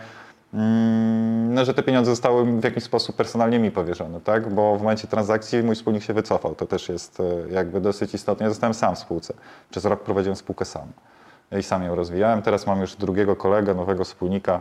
no, 0.53 1.65
że 1.65 1.75
te 1.75 1.83
pieniądze 1.83 2.11
zostały 2.11 2.61
w 2.61 2.65
jakiś 2.65 2.85
sposób 2.85 3.17
personalnie 3.17 3.59
mi 3.59 3.71
powierzone, 3.71 4.21
tak? 4.21 4.55
Bo 4.55 4.77
w 4.77 4.83
momencie 4.83 5.09
transakcji 5.09 5.63
mój 5.63 5.75
wspólnik 5.75 6.03
się 6.03 6.13
wycofał. 6.13 6.55
To 6.55 6.67
też 6.67 6.89
jest 6.89 7.21
e, 7.21 7.53
jakby 7.53 7.81
dosyć 7.81 8.15
istotne. 8.15 8.45
Ja 8.45 8.51
zostałem 8.51 8.75
sam 8.75 8.95
w 8.95 8.99
spółce. 8.99 9.35
Przez 9.71 9.85
rok 9.85 10.01
prowadziłem 10.01 10.37
spółkę 10.37 10.65
sam 10.65 10.89
i 11.59 11.63
sam 11.63 11.83
ją 11.83 11.95
rozwijałem. 11.95 12.43
Teraz 12.43 12.67
mam 12.67 12.81
już 12.81 12.97
drugiego 12.97 13.37
kolegę, 13.37 13.75
nowego 13.75 14.05
wspólnika. 14.05 14.61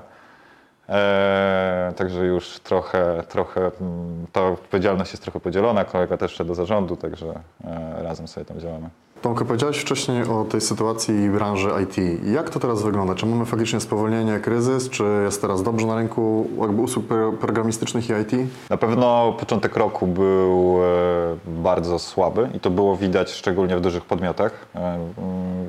E, 0.89 1.93
także 1.95 2.25
już 2.25 2.59
trochę, 2.59 3.23
trochę 3.29 3.71
mm, 3.81 4.27
ta 4.31 4.47
odpowiedzialność 4.47 5.11
jest 5.11 5.23
trochę 5.23 5.39
podzielona. 5.39 5.85
Kolega 5.85 6.17
też 6.17 6.31
szedł 6.31 6.47
do 6.47 6.55
zarządu, 6.55 6.95
także 6.95 7.33
e, 7.63 8.03
razem 8.03 8.27
sobie 8.27 8.45
tam 8.45 8.59
działamy. 8.59 8.89
Tomku, 9.21 9.45
powiedziałeś 9.45 9.77
wcześniej 9.77 10.23
o 10.23 10.45
tej 10.49 10.61
sytuacji 10.61 11.29
branży 11.29 11.69
IT. 11.83 12.23
Jak 12.33 12.49
to 12.49 12.59
teraz 12.59 12.83
wygląda? 12.83 13.15
Czy 13.15 13.25
mamy 13.25 13.45
faktycznie 13.45 13.79
spowolnienie, 13.79 14.39
kryzys? 14.39 14.89
Czy 14.89 15.03
jest 15.23 15.41
teraz 15.41 15.63
dobrze 15.63 15.87
na 15.87 15.95
rynku 15.95 16.47
jakby 16.61 16.81
usług 16.81 17.05
pro- 17.05 17.31
programistycznych 17.31 18.09
i 18.09 18.13
IT? 18.13 18.49
Na 18.69 18.77
pewno 18.77 19.33
początek 19.39 19.77
roku 19.77 20.07
był 20.07 20.77
e, 20.83 21.51
bardzo 21.61 21.99
słaby 21.99 22.49
i 22.53 22.59
to 22.59 22.69
było 22.69 22.95
widać 22.97 23.31
szczególnie 23.31 23.77
w 23.77 23.81
dużych 23.81 24.05
podmiotach, 24.05 24.65
e, 24.75 24.99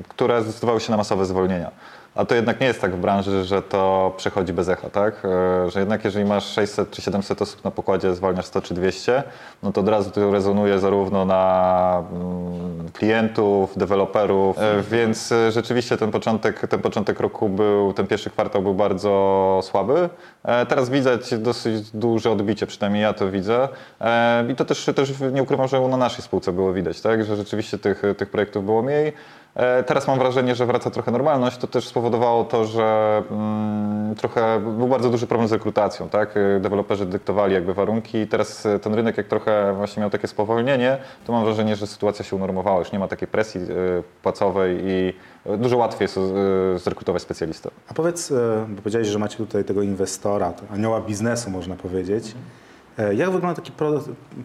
które 0.07 0.41
zdecydowały 0.43 0.79
się 0.79 0.91
na 0.91 0.97
masowe 0.97 1.25
zwolnienia. 1.25 1.71
A 2.15 2.25
to 2.25 2.35
jednak 2.35 2.59
nie 2.61 2.67
jest 2.67 2.81
tak 2.81 2.95
w 2.95 2.99
branży, 2.99 3.43
że 3.43 3.61
to 3.61 4.13
przechodzi 4.17 4.53
bez 4.53 4.69
echa, 4.69 4.89
tak? 4.89 5.25
E, 5.25 5.69
Że 5.71 5.79
jednak 5.79 6.05
jeżeli 6.05 6.25
masz 6.25 6.45
600 6.45 6.91
czy 6.91 7.01
700 7.01 7.41
osób 7.41 7.63
na 7.63 7.71
pokładzie, 7.71 8.13
zwalniasz 8.15 8.45
100 8.45 8.61
czy 8.61 8.73
200, 8.73 9.23
no 9.63 9.71
to 9.71 9.81
od 9.81 9.87
razu 9.87 10.11
to 10.11 10.31
rezonuje 10.31 10.79
zarówno 10.79 11.25
na 11.25 12.03
mm, 12.11 12.89
klientów, 12.93 13.77
deweloperów, 13.77 14.57
E, 14.59 14.81
więc 14.81 15.31
e, 15.31 15.51
rzeczywiście 15.51 15.97
ten 15.97 16.11
początek, 16.11 16.67
ten 16.67 16.81
początek 16.81 17.19
roku 17.19 17.49
był, 17.49 17.93
ten 17.93 18.07
pierwszy 18.07 18.29
kwartał 18.29 18.61
był 18.61 18.73
bardzo 18.73 19.59
słaby. 19.63 20.09
Teraz 20.67 20.89
widać 20.89 21.37
dosyć 21.37 21.91
duże 21.91 22.31
odbicie, 22.31 22.67
przynajmniej 22.67 23.03
ja 23.03 23.13
to 23.13 23.31
widzę. 23.31 23.67
I 24.49 24.55
to 24.55 24.65
też, 24.65 24.85
też 24.95 25.13
nie 25.31 25.43
ukrywam, 25.43 25.67
że 25.67 25.81
na 25.81 25.97
naszej 25.97 26.23
spółce 26.23 26.51
było 26.51 26.73
widać, 26.73 27.01
tak? 27.01 27.23
że 27.23 27.35
rzeczywiście 27.35 27.77
tych, 27.77 28.01
tych 28.17 28.29
projektów 28.29 28.65
było 28.65 28.81
mniej. 28.81 29.13
E, 29.55 29.83
Teraz 29.83 30.07
mam 30.07 30.19
wrażenie, 30.19 30.55
że 30.55 30.65
wraca 30.65 30.89
trochę 30.89 31.11
normalność. 31.11 31.57
To 31.57 31.67
też 31.67 31.87
spowodowało 31.87 32.43
to, 32.43 32.65
że 32.65 33.23
mm, 33.31 34.15
trochę 34.15 34.59
był 34.59 34.87
bardzo 34.87 35.09
duży 35.09 35.27
problem 35.27 35.47
z 35.47 35.51
rekrutacją. 35.51 36.09
Tak? 36.09 36.37
E, 36.37 36.59
Deweloperzy 36.59 37.05
dyktowali 37.05 37.53
jakby 37.53 37.73
warunki. 37.73 38.27
Teraz 38.27 38.65
e, 38.65 38.79
ten 38.79 38.93
rynek, 38.93 39.17
jak 39.17 39.27
trochę 39.27 39.73
właśnie 39.77 40.01
miał 40.01 40.09
takie 40.09 40.27
spowolnienie, 40.27 40.97
to 41.25 41.33
mam 41.33 41.45
wrażenie, 41.45 41.75
że 41.75 41.87
sytuacja 41.87 42.25
się 42.25 42.35
unormowała. 42.35 42.79
Już 42.79 42.91
nie 42.91 42.99
ma 42.99 43.07
takiej 43.07 43.27
presji 43.27 43.61
płacowej 44.23 44.79
i 44.85 45.13
dużo 45.57 45.77
łatwiej 45.77 46.05
jest 46.05 46.19
zrekrutować 46.83 47.21
specjalistę. 47.21 47.69
A 47.89 47.93
powiedz, 47.93 48.33
bo 48.67 48.75
powiedziałeś, 48.81 49.07
że 49.07 49.19
macie 49.19 49.37
tutaj 49.37 49.63
tego 49.63 49.81
inwestora, 49.81 50.51
to 50.51 50.63
anioła 50.73 51.01
biznesu 51.01 51.49
można 51.49 51.75
powiedzieć. 51.75 52.35
Jak 53.13 53.31
wygląda 53.31 53.55
taki 53.55 53.71
pro, 53.71 53.91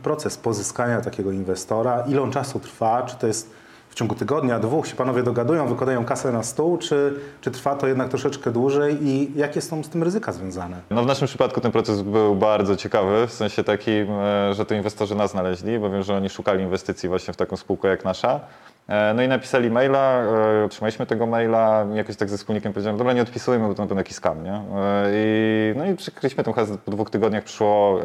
proces 0.03 0.37
pozyskania 0.37 1.01
takiego 1.01 1.31
inwestora? 1.33 2.05
Ile 2.09 2.23
on 2.23 2.33
czasu 2.33 2.61
trwa? 2.61 3.03
Czy 3.03 3.17
to 3.17 3.27
jest 3.27 3.51
ciągu 3.97 4.15
tygodnia, 4.15 4.59
dwóch 4.59 4.87
się 4.87 4.97
panowie 4.97 5.23
dogadują, 5.23 5.69
wykładają 5.69 6.05
kasę 6.05 6.33
na 6.33 6.43
stół, 6.43 6.79
czy, 6.79 7.21
czy 7.41 7.51
trwa 7.51 7.77
to 7.77 7.87
jednak 7.87 8.09
troszeczkę 8.09 8.53
dłużej 8.53 8.99
i 9.03 9.39
jakie 9.39 9.61
są 9.61 9.83
z 9.83 9.89
tym 9.89 10.03
ryzyka 10.03 10.33
związane? 10.33 10.77
No 10.91 11.03
w 11.03 11.07
naszym 11.07 11.29
przypadku 11.29 11.61
ten 11.61 11.73
proces 11.73 12.03
był 12.03 12.35
bardzo 12.35 12.77
ciekawy, 12.77 13.27
w 13.27 13.33
sensie 13.33 13.65
takim, 13.65 14.11
e, 14.11 14.55
że 14.55 14.67
to 14.67 14.75
inwestorzy 14.75 15.15
nas 15.15 15.31
znaleźli, 15.31 15.79
bo 15.79 15.91
wiem, 15.91 16.03
że 16.03 16.17
oni 16.17 16.29
szukali 16.29 16.63
inwestycji 16.63 17.09
właśnie 17.09 17.35
w 17.35 17.37
taką 17.37 17.57
spółkę 17.57 17.89
jak 17.89 18.05
nasza. 18.05 18.41
E, 18.89 19.15
No 19.15 19.23
i 19.23 19.29
napisali 19.29 19.71
maila, 19.71 20.23
e, 20.61 20.65
otrzymaliśmy 20.65 21.07
tego 21.07 21.27
maila, 21.27 21.87
jakoś 21.95 22.17
tak 22.17 22.29
ze 22.29 22.37
wspólnikiem 22.37 22.73
powiedziałem, 22.73 22.99
dobra, 22.99 23.13
nie 23.13 23.23
odpisujmy, 23.23 23.69
bo 23.69 23.75
to 23.75 23.83
na 23.83 23.89
pewno 23.89 24.01
jakiś 24.01 24.17
skam, 24.17 24.45
nie? 24.45 24.55
E, 24.55 24.63
I, 25.13 25.75
no 25.77 25.87
i 25.87 25.95
przykryliśmy 25.97 26.45
tą 26.45 26.53
hasę, 26.53 26.79
po 26.85 26.91
dwóch 26.91 27.11
tygodniach 27.11 27.45
przyszło 27.45 28.01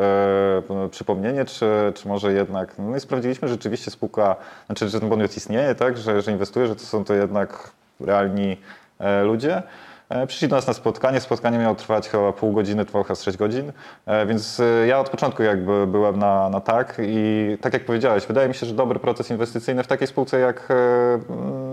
e, 0.86 0.90
przypomnienie, 0.90 1.46
czy, 1.46 1.66
czy 1.96 2.08
może 2.08 2.34
jednak, 2.34 2.76
no 2.80 2.98
i 2.98 3.00
sprawdziliśmy, 3.00 3.48
że 3.48 3.54
rzeczywiście 3.54 3.92
spółka, 3.92 4.36
znaczy, 4.66 4.90
że 4.90 5.00
ten 5.00 5.10
podmiot 5.10 5.38
istnieje, 5.38 5.76
tak, 5.76 5.98
że, 5.98 6.22
że 6.22 6.32
inwestuje, 6.32 6.68
że 6.68 6.76
to 6.76 6.84
są 6.84 7.06
to 7.06 7.14
jednak 7.14 7.72
realni 8.00 8.58
e, 9.00 9.24
ludzie. 9.24 9.64
E, 10.12 10.28
Przyszli 10.28 10.48
do 10.48 10.56
nas 10.56 10.68
na 10.68 10.74
spotkanie. 10.74 11.20
Spotkanie 11.20 11.58
miało 11.58 11.76
trwać 11.76 12.10
chyba 12.10 12.34
pół 12.34 12.54
godziny, 12.54 12.86
chyba 12.86 13.16
z 13.16 13.24
6 13.24 13.38
godzin. 13.38 13.72
E, 14.06 14.26
Więc 14.26 14.60
e, 14.60 14.88
ja 14.88 15.00
od 15.00 15.10
początku 15.10 15.44
jakby 15.44 15.88
byłem 15.88 16.20
na, 16.20 16.50
na 16.50 16.60
tak 16.62 16.98
i 17.04 17.58
tak 17.62 17.74
jak 17.74 17.86
powiedziałeś, 17.86 18.26
wydaje 18.26 18.48
mi 18.48 18.54
się, 18.54 18.66
że 18.66 18.74
dobry 18.74 19.00
proces 19.00 19.30
inwestycyjny 19.30 19.84
w 19.84 19.88
takiej 19.88 20.08
spółce 20.08 20.40
jak 20.40 20.68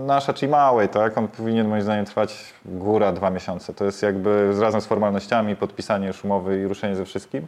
nasza, 0.05 0.33
czyli 0.33 0.51
małej, 0.51 0.89
tak, 0.89 1.17
on 1.17 1.27
powinien 1.27 1.67
moim 1.67 1.81
zdaniem 1.81 2.05
trwać 2.05 2.53
góra 2.65 3.11
dwa 3.11 3.29
miesiące. 3.29 3.73
To 3.73 3.85
jest 3.85 4.03
jakby 4.03 4.53
razem 4.61 4.81
z 4.81 4.85
formalnościami, 4.85 5.55
podpisanie 5.55 6.07
już 6.07 6.23
umowy 6.23 6.61
i 6.61 6.67
ruszenie 6.67 6.95
ze 6.95 7.05
wszystkim. 7.05 7.47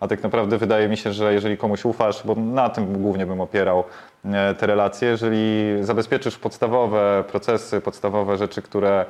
A 0.00 0.08
tak 0.08 0.22
naprawdę 0.22 0.58
wydaje 0.58 0.88
mi 0.88 0.96
się, 0.96 1.12
że 1.12 1.32
jeżeli 1.32 1.56
komuś 1.56 1.84
ufasz, 1.84 2.22
bo 2.24 2.34
na 2.34 2.68
tym 2.68 3.02
głównie 3.02 3.26
bym 3.26 3.40
opierał 3.40 3.84
te 4.58 4.66
relacje, 4.66 5.08
jeżeli 5.08 5.76
zabezpieczysz 5.80 6.38
podstawowe 6.38 7.24
procesy, 7.28 7.80
podstawowe 7.80 8.36
rzeczy, 8.36 8.62
które 8.62 9.06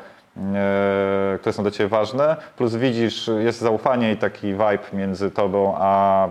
które 1.40 1.52
są 1.52 1.62
dla 1.62 1.70
Ciebie 1.70 1.88
ważne, 1.88 2.36
plus 2.56 2.74
widzisz, 2.74 3.30
jest 3.38 3.60
zaufanie 3.60 4.12
i 4.12 4.16
taki 4.16 4.46
vibe 4.46 4.78
między 4.92 5.30
Tobą 5.30 5.74
a, 5.78 6.28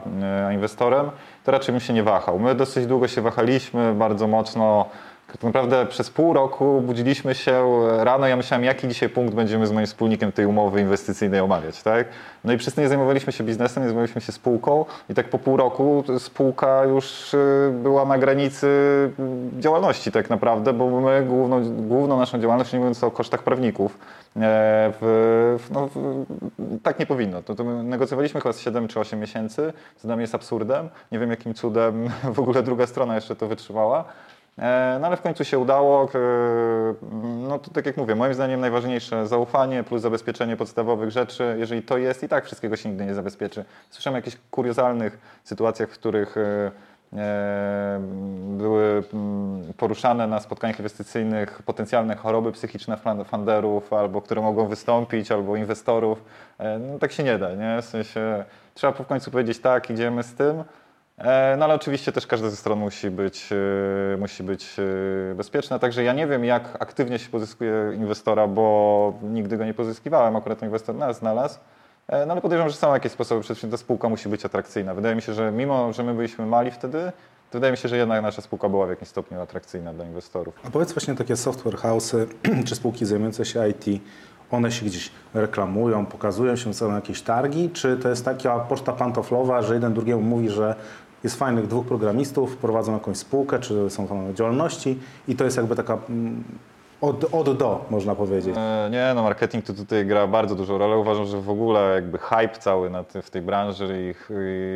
a 0.47 0.53
inwestorem, 0.53 1.09
to 1.43 1.51
raczej 1.51 1.73
bym 1.73 1.79
się 1.79 1.93
nie 1.93 2.03
wahał. 2.03 2.39
My 2.39 2.55
dosyć 2.55 2.85
długo 2.85 3.07
się 3.07 3.21
wahaliśmy, 3.21 3.93
bardzo 3.93 4.27
mocno 4.27 4.85
tak 5.31 5.43
naprawdę 5.43 5.85
przez 5.85 6.09
pół 6.09 6.33
roku 6.33 6.81
budziliśmy 6.81 7.35
się 7.35 7.87
rano, 7.97 8.27
ja 8.27 8.35
myślałem, 8.35 8.63
jaki 8.63 8.87
dzisiaj 8.87 9.09
punkt 9.09 9.35
będziemy 9.35 9.67
z 9.67 9.71
moim 9.71 9.85
wspólnikiem 9.85 10.31
tej 10.31 10.45
umowy 10.45 10.81
inwestycyjnej 10.81 11.39
omawiać, 11.39 11.83
tak? 11.83 12.07
No 12.43 12.53
i 12.53 12.57
przez 12.57 12.77
nie 12.77 12.87
zajmowaliśmy 12.87 13.33
się 13.33 13.43
biznesem, 13.43 13.83
nie 13.83 13.89
zajmowaliśmy 13.89 14.21
się 14.21 14.31
spółką 14.31 14.85
i 15.09 15.13
tak 15.13 15.29
po 15.29 15.39
pół 15.39 15.57
roku 15.57 16.03
spółka 16.19 16.83
już 16.83 17.33
y, 17.33 17.71
była 17.83 18.05
na 18.05 18.17
granicy 18.17 18.67
działalności 19.59 20.11
tak 20.11 20.29
naprawdę, 20.29 20.73
bo 20.73 21.01
my 21.01 21.23
główną, 21.23 21.63
główną 21.63 22.17
naszą 22.17 22.39
działalność, 22.39 22.73
nie 22.73 22.79
mówiąc 22.79 23.03
o 23.03 23.11
kosztach 23.11 23.43
prawników, 23.43 23.97
e, 24.35 24.39
w, 25.01 25.67
no, 25.71 25.89
w, 25.95 26.25
tak 26.83 26.99
nie 26.99 27.05
powinno. 27.05 27.43
To, 27.43 27.55
to 27.55 27.63
my 27.63 27.83
negocjowaliśmy 27.83 28.41
chyba 28.41 28.53
z 28.53 28.59
7 28.59 28.87
czy 28.87 28.99
8 28.99 29.19
miesięcy, 29.19 29.73
co 29.95 30.07
dla 30.07 30.15
mnie 30.15 30.23
jest 30.23 30.35
absurdem. 30.35 30.89
Nie 31.11 31.19
wiem 31.19 31.29
jakim 31.29 31.53
cudem 31.53 32.09
w 32.35 32.39
ogóle 32.39 32.63
druga 32.63 32.87
strona 32.87 33.15
jeszcze 33.15 33.35
to 33.35 33.47
wytrzymała. 33.47 34.05
E, 34.59 34.97
no 35.01 35.07
ale 35.07 35.17
w 35.17 35.21
końcu 35.21 35.43
się 35.43 35.59
udało. 35.59 36.09
No 37.47 37.59
to 37.59 37.71
tak 37.71 37.85
jak 37.85 37.97
mówię, 37.97 38.15
moim 38.15 38.33
zdaniem 38.33 38.59
najważniejsze 38.59 39.27
zaufanie 39.27 39.83
plus 39.83 40.01
zabezpieczenie 40.01 40.57
podstawowych 40.57 41.11
rzeczy. 41.11 41.55
Jeżeli 41.59 41.81
to 41.81 41.97
jest, 41.97 42.23
i 42.23 42.27
tak 42.27 42.45
wszystkiego 42.45 42.75
się 42.75 42.89
nigdy 42.89 43.05
nie 43.05 43.13
zabezpieczy. 43.13 43.65
Słyszałem 43.89 44.15
o 44.15 44.17
jakichś 44.17 44.37
kuriozalnych 44.51 45.41
sytuacjach, 45.43 45.89
w 45.89 45.93
których 45.93 46.37
e, 46.37 46.71
e, 47.17 47.99
były 48.57 49.03
mm, 49.13 49.73
poruszane 49.77 50.27
na 50.27 50.39
spotkaniach 50.39 50.79
inwestycyjnych 50.79 51.61
potencjalne 51.65 52.15
choroby 52.15 52.51
psychiczne 52.51 52.97
funderów, 53.25 53.93
albo 53.93 54.21
które 54.21 54.41
mogą 54.41 54.67
wystąpić, 54.67 55.31
albo 55.31 55.55
inwestorów. 55.55 56.23
No 56.59 56.99
tak 56.99 57.11
się 57.11 57.23
nie 57.23 57.37
da, 57.37 57.55
nie? 57.55 57.81
W 57.81 57.85
sensie 57.85 58.45
trzeba 58.73 58.93
w 58.93 59.07
końcu 59.07 59.31
powiedzieć 59.31 59.59
tak, 59.59 59.89
idziemy 59.89 60.23
z 60.23 60.33
tym. 60.33 60.63
E, 61.17 61.55
no 61.57 61.65
ale 61.65 61.73
oczywiście 61.73 62.11
też 62.11 62.27
każda 62.27 62.49
ze 62.49 62.55
stron 62.55 62.79
musi 62.79 63.11
być, 63.11 63.49
e, 64.13 64.17
musi 64.17 64.43
być 64.43 64.75
e, 65.31 65.35
bezpieczna, 65.35 65.79
także 65.79 66.03
ja 66.03 66.13
nie 66.13 66.27
wiem 66.27 66.45
jak 66.45 66.77
aktywnie 66.79 67.19
się 67.19 67.29
pozyskuje 67.29 67.73
inwestora, 67.95 68.47
bo 68.47 69.13
nigdy 69.23 69.57
go 69.57 69.65
nie 69.65 69.73
pozyskiwałem, 69.73 70.35
akurat 70.35 70.61
inwestor 70.61 70.95
nas 70.95 71.17
znalazł. 71.17 71.59
No 72.27 72.31
ale 72.31 72.41
podejrzewam, 72.41 72.69
że 72.69 72.75
są 72.75 72.93
jakieś 72.93 73.11
sposoby, 73.11 73.43
wszystkim 73.43 73.71
ta 73.71 73.77
spółka 73.77 74.09
musi 74.09 74.29
być 74.29 74.45
atrakcyjna. 74.45 74.93
Wydaje 74.93 75.15
mi 75.15 75.21
się, 75.21 75.33
że 75.33 75.51
mimo, 75.51 75.93
że 75.93 76.03
my 76.03 76.13
byliśmy 76.13 76.45
mali 76.45 76.71
wtedy, 76.71 77.11
to 77.51 77.53
wydaje 77.53 77.71
mi 77.71 77.77
się, 77.77 77.89
że 77.89 77.97
jednak 77.97 78.21
nasza 78.21 78.41
spółka 78.41 78.69
była 78.69 78.85
w 78.85 78.89
jakimś 78.89 79.07
stopniu 79.07 79.41
atrakcyjna 79.41 79.93
dla 79.93 80.05
inwestorów. 80.05 80.55
A 80.63 80.69
powiedz 80.69 80.93
właśnie 80.93 81.15
takie 81.15 81.35
software 81.37 81.75
house'y 81.75 82.27
czy 82.67 82.75
spółki 82.75 83.05
zajmujące 83.05 83.45
się 83.45 83.69
IT, 83.69 84.01
one 84.51 84.71
się 84.71 84.85
gdzieś 84.85 85.11
reklamują, 85.33 86.05
pokazują 86.05 86.55
się, 86.55 86.73
są 86.73 86.95
jakieś 86.95 87.21
targi, 87.21 87.69
czy 87.69 87.97
to 87.97 88.09
jest 88.09 88.25
taka 88.25 88.59
poczta 88.59 88.93
pantoflowa, 88.93 89.61
że 89.61 89.73
jeden 89.73 89.93
drugiemu 89.93 90.21
mówi, 90.21 90.49
że 90.49 90.75
jest 91.23 91.35
fajnych 91.35 91.67
dwóch 91.67 91.85
programistów, 91.85 92.57
prowadzą 92.57 92.93
jakąś 92.93 93.17
spółkę, 93.17 93.59
czy 93.59 93.89
są 93.89 94.07
tam 94.07 94.35
działalności 94.35 94.99
i 95.27 95.35
to 95.35 95.43
jest 95.43 95.57
jakby 95.57 95.75
taka 95.75 95.97
mm, 96.09 96.43
od, 97.01 97.33
od 97.33 97.57
do, 97.57 97.85
można 97.89 98.15
powiedzieć. 98.15 98.55
E, 98.57 98.89
nie, 98.91 99.11
no 99.15 99.23
marketing 99.23 99.65
to 99.65 99.73
tutaj 99.73 100.05
gra 100.05 100.27
bardzo 100.27 100.55
dużą 100.55 100.77
rolę. 100.77 100.97
Uważam, 100.97 101.25
że 101.25 101.41
w 101.41 101.49
ogóle 101.49 101.91
jakby 101.95 102.17
hype 102.17 102.57
cały 102.59 102.89
na 102.89 103.03
w 103.03 103.29
tej 103.29 103.41
branży 103.41 104.09
ich 104.09 104.29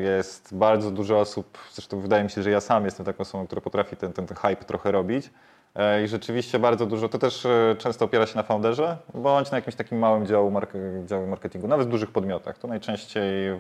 jest 0.04 0.56
bardzo 0.56 0.92
dużo 0.92 1.20
osób, 1.20 1.58
zresztą 1.74 2.00
wydaje 2.00 2.24
mi 2.24 2.30
się, 2.30 2.44
że 2.44 2.52
ja 2.52 2.62
sam 2.62 2.86
jestem 2.86 3.06
taką 3.06 3.20
osobą, 3.20 3.48
która 3.48 3.62
potrafi 3.62 3.96
ten, 3.96 4.14
ten, 4.14 4.28
ten 4.28 4.38
hype 4.38 4.66
trochę 4.66 4.92
robić. 4.92 5.30
E, 5.76 6.04
I 6.04 6.08
rzeczywiście 6.08 6.60
bardzo 6.60 6.86
dużo, 6.86 7.10
to 7.10 7.20
też 7.20 7.46
e, 7.46 7.76
często 7.78 8.06
opiera 8.06 8.26
się 8.26 8.38
na 8.38 8.44
founderze, 8.44 8.98
bądź 9.14 9.52
na 9.52 9.58
jakimś 9.58 9.76
takim 9.76 10.00
małym 10.00 10.26
działu, 10.26 10.52
mark 10.52 10.74
działu 11.06 11.28
marketingu, 11.28 11.68
nawet 11.68 11.88
w 11.88 11.92
dużych 11.92 12.12
podmiotach. 12.12 12.58
To 12.58 12.68
najczęściej 12.68 13.60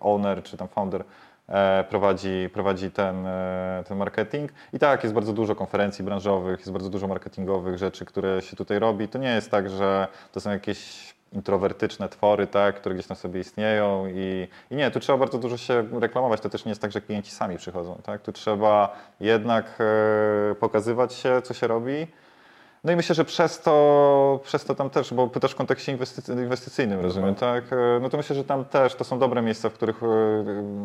owner 0.00 0.42
czy 0.42 0.56
tam 0.56 0.68
founder 0.68 1.04
prowadzi, 1.88 2.48
prowadzi 2.52 2.90
ten, 2.90 3.26
e, 3.26 3.84
ten 3.88 3.98
marketing. 3.98 4.52
I 4.72 4.78
tak, 4.78 5.02
jest 5.02 5.14
bardzo 5.14 5.32
dużo 5.32 5.54
konferencji 5.54 6.04
branżowych, 6.04 6.58
jest 6.58 6.72
bardzo 6.72 6.90
dużo 6.90 7.08
marketingowych 7.08 7.78
rzeczy, 7.78 8.04
które 8.04 8.42
się 8.42 8.56
tutaj 8.56 8.78
robi. 8.78 9.08
To 9.08 9.18
nie 9.18 9.34
jest 9.34 9.50
tak, 9.50 9.70
że 9.70 10.08
to 10.32 10.40
są 10.40 10.50
jakieś 10.50 11.14
introwertyczne 11.32 12.08
twory, 12.08 12.46
tak, 12.46 12.76
które 12.76 12.94
gdzieś 12.94 13.06
tam 13.06 13.16
sobie 13.16 13.40
istnieją 13.40 14.06
i, 14.06 14.48
i 14.70 14.76
nie, 14.76 14.90
tu 14.90 15.00
trzeba 15.00 15.18
bardzo 15.18 15.38
dużo 15.38 15.56
się 15.56 15.84
reklamować, 16.00 16.40
to 16.40 16.48
też 16.48 16.64
nie 16.64 16.70
jest 16.70 16.82
tak, 16.82 16.92
że 16.92 17.00
klienci 17.00 17.30
sami 17.30 17.56
przychodzą, 17.56 18.00
tak, 18.02 18.22
tu 18.22 18.32
trzeba 18.32 18.96
jednak 19.20 19.78
e, 19.80 20.54
pokazywać 20.54 21.14
się, 21.14 21.42
co 21.42 21.54
się 21.54 21.66
robi, 21.66 22.06
no 22.84 22.92
i 22.92 22.96
myślę, 22.96 23.14
że 23.14 23.24
przez 23.24 23.60
to, 23.60 24.40
przez 24.44 24.64
to 24.64 24.74
tam 24.74 24.90
też, 24.90 25.14
bo 25.14 25.28
pytasz 25.28 25.52
w 25.52 25.56
kontekście 25.56 25.92
inwestycy, 25.92 26.32
inwestycyjnym, 26.32 27.00
rozumiem, 27.00 27.34
tak? 27.34 27.64
E, 27.72 27.76
no 28.02 28.08
to 28.08 28.16
myślę, 28.16 28.36
że 28.36 28.44
tam 28.44 28.64
też 28.64 28.94
to 28.94 29.04
są 29.04 29.18
dobre 29.18 29.42
miejsca, 29.42 29.68
w 29.68 29.72
których 29.72 30.02
e, 30.02 30.06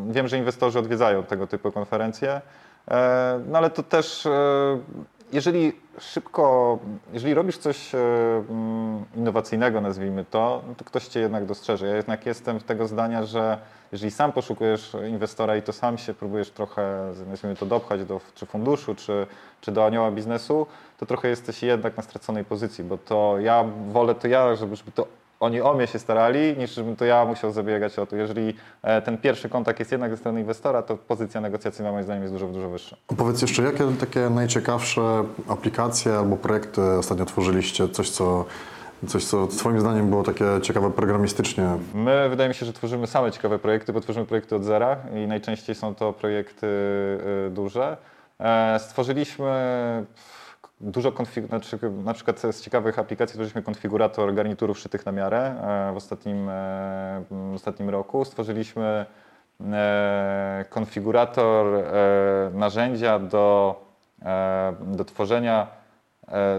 wiem, 0.08 0.28
że 0.28 0.38
inwestorzy 0.38 0.78
odwiedzają 0.78 1.22
tego 1.22 1.46
typu 1.46 1.72
konferencje. 1.72 2.40
E, 2.90 3.40
no 3.46 3.58
ale 3.58 3.70
to 3.70 3.82
też, 3.82 4.28
jeżeli 5.34 5.72
szybko, 5.98 6.78
jeżeli 7.12 7.34
robisz 7.34 7.58
coś 7.58 7.94
mm, 7.94 9.04
innowacyjnego, 9.16 9.80
nazwijmy 9.80 10.24
to, 10.24 10.62
no 10.68 10.74
to 10.74 10.84
ktoś 10.84 11.06
cię 11.06 11.20
jednak 11.20 11.46
dostrzeże. 11.46 11.86
Ja 11.86 11.96
jednak 11.96 12.26
jestem 12.26 12.60
tego 12.60 12.86
zdania, 12.86 13.24
że 13.26 13.58
jeżeli 13.92 14.10
sam 14.10 14.32
poszukujesz 14.32 14.96
inwestora 15.08 15.56
i 15.56 15.62
to 15.62 15.72
sam 15.72 15.98
się 15.98 16.14
próbujesz 16.14 16.50
trochę, 16.50 17.12
nazwijmy 17.28 17.56
to, 17.56 17.66
dopchać 17.66 18.04
do 18.04 18.20
czy 18.34 18.46
funduszu, 18.46 18.94
czy, 18.94 19.26
czy 19.60 19.72
do 19.72 19.86
anioła 19.86 20.10
biznesu, 20.10 20.66
to 20.98 21.06
trochę 21.06 21.28
jesteś 21.28 21.62
jednak 21.62 21.96
na 21.96 22.02
straconej 22.02 22.44
pozycji, 22.44 22.84
bo 22.84 22.98
to 22.98 23.36
ja 23.40 23.64
wolę 23.88 24.14
to 24.14 24.28
ja, 24.28 24.56
żeby, 24.56 24.76
żeby 24.76 24.92
to 24.92 25.06
oni 25.40 25.60
o 25.60 25.74
mnie 25.74 25.86
się 25.86 25.98
starali, 25.98 26.56
niż 26.58 26.74
żebym 26.74 26.96
to 26.96 27.04
ja 27.04 27.24
musiał 27.24 27.52
zabiegać 27.52 27.98
o 27.98 28.06
to. 28.06 28.16
Jeżeli 28.16 28.54
e, 28.82 29.02
ten 29.02 29.18
pierwszy 29.18 29.48
kontakt 29.48 29.78
jest 29.78 29.92
jednak 29.92 30.10
ze 30.10 30.16
strony 30.16 30.40
inwestora, 30.40 30.82
to 30.82 30.96
pozycja 30.96 31.40
negocjacyjna 31.40 31.92
moim 31.92 32.04
zdaniem 32.04 32.22
jest 32.22 32.34
dużo, 32.34 32.46
dużo 32.46 32.70
wyższa. 32.70 32.96
Powiedz 33.16 33.42
jeszcze, 33.42 33.62
jakie 33.62 33.84
takie 34.00 34.30
najciekawsze 34.30 35.24
aplikacje 35.48 36.14
albo 36.14 36.36
projekty 36.36 36.82
ostatnio 36.82 37.24
tworzyliście? 37.24 37.88
Coś, 37.88 38.10
co 38.10 38.44
Coś, 39.08 39.24
co 39.24 39.46
Twoim 39.46 39.80
zdaniem 39.80 40.10
było 40.10 40.22
takie 40.22 40.44
ciekawe 40.62 40.90
programistycznie? 40.90 41.68
My, 41.94 42.28
wydaje 42.28 42.48
mi 42.48 42.54
się, 42.54 42.66
że 42.66 42.72
tworzymy 42.72 43.06
same 43.06 43.32
ciekawe 43.32 43.58
projekty, 43.58 43.92
bo 43.92 44.00
tworzymy 44.00 44.26
projekty 44.26 44.56
od 44.56 44.64
zera 44.64 44.96
i 45.14 45.26
najczęściej 45.26 45.74
są 45.74 45.94
to 45.94 46.12
projekty 46.12 46.66
y, 47.46 47.50
duże. 47.50 47.96
E, 48.40 48.78
stworzyliśmy 48.78 49.50
dużo 50.90 51.12
konfiguracji, 51.12 51.78
znaczy, 51.78 51.90
na 52.04 52.14
przykład 52.14 52.40
z 52.40 52.60
ciekawych 52.60 52.98
aplikacji 52.98 53.32
stworzyliśmy 53.32 53.62
konfigurator 53.62 54.34
garniturów 54.34 54.78
szytych 54.78 55.06
na 55.06 55.12
miarę 55.12 55.38
e, 55.38 55.92
w 55.92 55.96
ostatnim, 55.96 56.48
e, 56.48 56.52
w 57.30 57.54
ostatnim 57.54 57.90
roku. 57.90 58.24
Stworzyliśmy 58.24 59.06
konfigurator 60.70 61.66
narzędzia 62.52 63.18
do, 63.18 63.80
do 64.80 65.04
tworzenia 65.04 65.66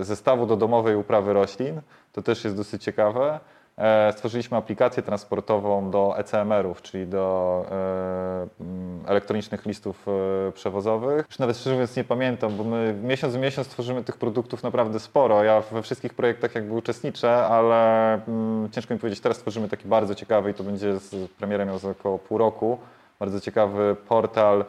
zestawu 0.01 0.45
do 0.45 0.57
domowej 0.57 0.95
uprawy 0.95 1.33
roślin. 1.33 1.81
To 2.11 2.21
też 2.21 2.43
jest 2.43 2.55
dosyć 2.55 2.83
ciekawe. 2.83 3.39
E, 3.77 4.11
stworzyliśmy 4.13 4.57
aplikację 4.57 5.03
transportową 5.03 5.91
do 5.91 6.17
ECMR-ów, 6.17 6.81
czyli 6.81 7.07
do 7.07 7.65
e, 7.71 9.09
elektronicznych 9.09 9.65
listów 9.65 10.05
e, 10.07 10.51
przewozowych. 10.51 11.25
Już 11.29 11.39
nawet 11.39 11.57
szczerze 11.57 11.73
mówiąc 11.73 11.95
nie 11.95 12.03
pamiętam, 12.03 12.57
bo 12.57 12.63
my 12.63 12.95
miesiąc 13.03 13.33
w 13.33 13.39
miesiąc 13.39 13.67
tworzymy 13.67 14.03
tych 14.03 14.17
produktów 14.17 14.63
naprawdę 14.63 14.99
sporo. 14.99 15.43
Ja 15.43 15.61
we 15.61 15.81
wszystkich 15.81 16.13
projektach 16.13 16.55
jakby 16.55 16.73
uczestniczę, 16.73 17.47
ale 17.47 18.13
mm, 18.13 18.71
ciężko 18.71 18.93
mi 18.93 18.99
powiedzieć, 18.99 19.21
teraz 19.21 19.38
tworzymy 19.38 19.69
taki 19.69 19.88
bardzo 19.88 20.15
ciekawy 20.15 20.51
i 20.51 20.53
to 20.53 20.63
będzie 20.63 20.99
z 20.99 21.31
premierem 21.31 21.67
miał 21.67 21.79
za 21.79 21.89
około 21.89 22.19
pół 22.19 22.38
roku. 22.38 22.77
Bardzo 23.19 23.39
ciekawy 23.39 23.95
portal 24.07 24.65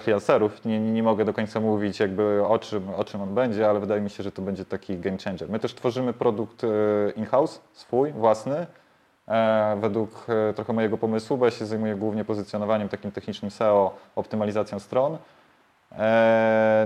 freelancerów. 0.00 0.64
Nie, 0.64 0.80
nie, 0.80 1.02
mogę 1.02 1.24
do 1.24 1.32
końca 1.32 1.60
mówić 1.60 2.00
jakby 2.00 2.46
o 2.46 2.58
czym, 2.58 2.88
o 2.96 3.04
czym 3.04 3.22
on 3.22 3.34
będzie, 3.34 3.68
ale 3.68 3.80
wydaje 3.80 4.00
mi 4.00 4.10
się, 4.10 4.22
że 4.22 4.32
to 4.32 4.42
będzie 4.42 4.64
taki 4.64 4.98
game 4.98 5.18
changer. 5.24 5.48
My 5.48 5.58
też 5.58 5.74
tworzymy 5.74 6.12
produkt 6.12 6.64
e, 6.64 6.68
in-house, 7.16 7.60
swój, 7.72 8.12
własny, 8.12 8.66
e, 9.28 9.76
według 9.80 10.26
e, 10.28 10.52
trochę 10.52 10.72
mojego 10.72 10.98
pomysłu, 10.98 11.36
bo 11.36 11.44
ja 11.44 11.50
się 11.50 11.66
zajmuję 11.66 11.94
głównie 11.94 12.24
pozycjonowaniem 12.24 12.88
takim 12.88 13.12
technicznym 13.12 13.50
SEO, 13.50 13.96
optymalizacją 14.16 14.78
stron. 14.78 15.18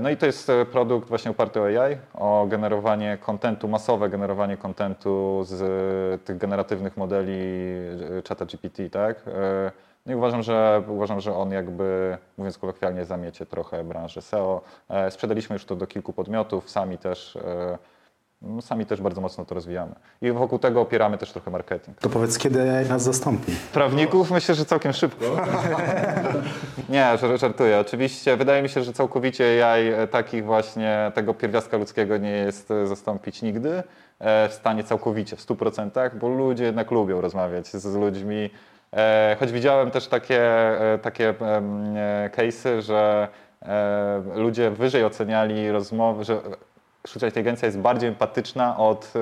No 0.01 0.11
i 0.11 0.17
to 0.17 0.27
jest 0.27 0.53
produkt 0.73 1.09
właśnie 1.09 1.31
oparty 1.31 1.61
o 1.61 1.65
AI, 1.65 1.97
o 2.15 2.47
generowanie 2.49 3.19
kontentu, 3.21 3.69
masowe 3.69 4.11
generowanie 4.11 4.57
kontentu 4.57 5.43
z 5.45 6.25
tych 6.25 6.39
generatywnych 6.39 6.97
modeli 6.97 7.39
czata 8.25 8.45
GPT, 8.47 8.91
tak? 8.91 9.25
No 10.07 10.13
i 10.13 10.15
uważam, 10.15 10.43
że 10.43 10.83
uważam, 10.89 11.21
że 11.21 11.37
on 11.37 11.53
jakby, 11.53 12.19
mówiąc 12.39 12.59
kolokwialnie, 12.59 13.05
zamiecie 13.05 13.47
trochę 13.47 13.85
branży 13.85 14.23
SEO. 14.23 14.63
E, 14.89 15.11
sprzedaliśmy 15.11 15.55
już 15.55 15.65
to 15.65 15.77
do 15.77 15.87
kilku 15.87 16.13
podmiotów, 16.13 16.71
sami 16.71 16.99
też 16.99 17.37
e, 17.37 17.79
no, 18.43 18.63
sami 18.63 18.87
też 18.87 19.01
bardzo 19.01 19.21
mocno 19.21 19.45
to 19.45 19.55
rozwijamy. 19.55 19.95
I 20.23 20.33
wokół 20.33 20.59
tego 20.59 20.81
opieramy 20.81 21.19
też 21.19 21.33
trochę 21.33 21.51
marketing. 21.51 21.99
To 21.99 22.09
powiedz, 22.09 22.39
kiedy 22.39 22.85
nas 22.89 23.03
zastąpi? 23.03 23.53
Prawników 23.73 24.31
myślę, 24.31 24.55
że 24.55 24.65
całkiem 24.65 24.93
szybko. 24.93 25.25
Nie, 26.89 27.05
żar- 27.05 27.39
żartuję. 27.39 27.79
Oczywiście 27.79 28.37
wydaje 28.37 28.63
mi 28.63 28.69
się, 28.69 28.83
że 28.83 28.93
całkowicie 28.93 29.67
AI 29.73 29.87
e, 29.87 30.07
takich 30.07 30.45
właśnie 30.45 31.13
tego 31.15 31.35
pierwiastka 31.35 31.77
ludzkiego 31.77 32.17
nie 32.17 32.31
jest 32.31 32.69
zastąpić 32.85 33.43
nigdy 33.43 33.83
w 34.21 34.53
stanie 34.53 34.85
całkowicie, 34.85 35.37
w 35.37 35.47
100%, 35.47 36.15
bo 36.15 36.29
ludzie 36.29 36.65
jednak 36.65 36.91
lubią 36.91 37.21
rozmawiać 37.21 37.69
z 37.69 37.95
ludźmi. 37.95 38.51
E, 38.93 39.37
Choć 39.41 39.53
widziałem 39.53 39.91
też 39.91 40.07
takie, 40.07 40.41
e, 40.95 40.99
takie 40.99 41.29
e, 41.29 42.31
case'y, 42.37 42.83
że 42.83 43.29
ludzie 44.35 44.71
wyżej 44.71 45.05
oceniali 45.05 45.71
rozmowy, 45.71 46.25
że 46.25 46.41
sztuczna 47.07 47.29
inteligencja 47.29 47.67
jest 47.67 47.79
bardziej 47.79 48.09
empatyczna 48.09 48.79
od, 48.79 49.13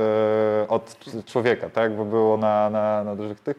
od 0.68 0.96
człowieka, 1.26 1.70
tak? 1.70 1.96
bo 1.96 2.04
było 2.04 2.36
na, 2.36 2.70
na, 2.70 3.04
na 3.04 3.16
dużych 3.16 3.40
tych. 3.40 3.56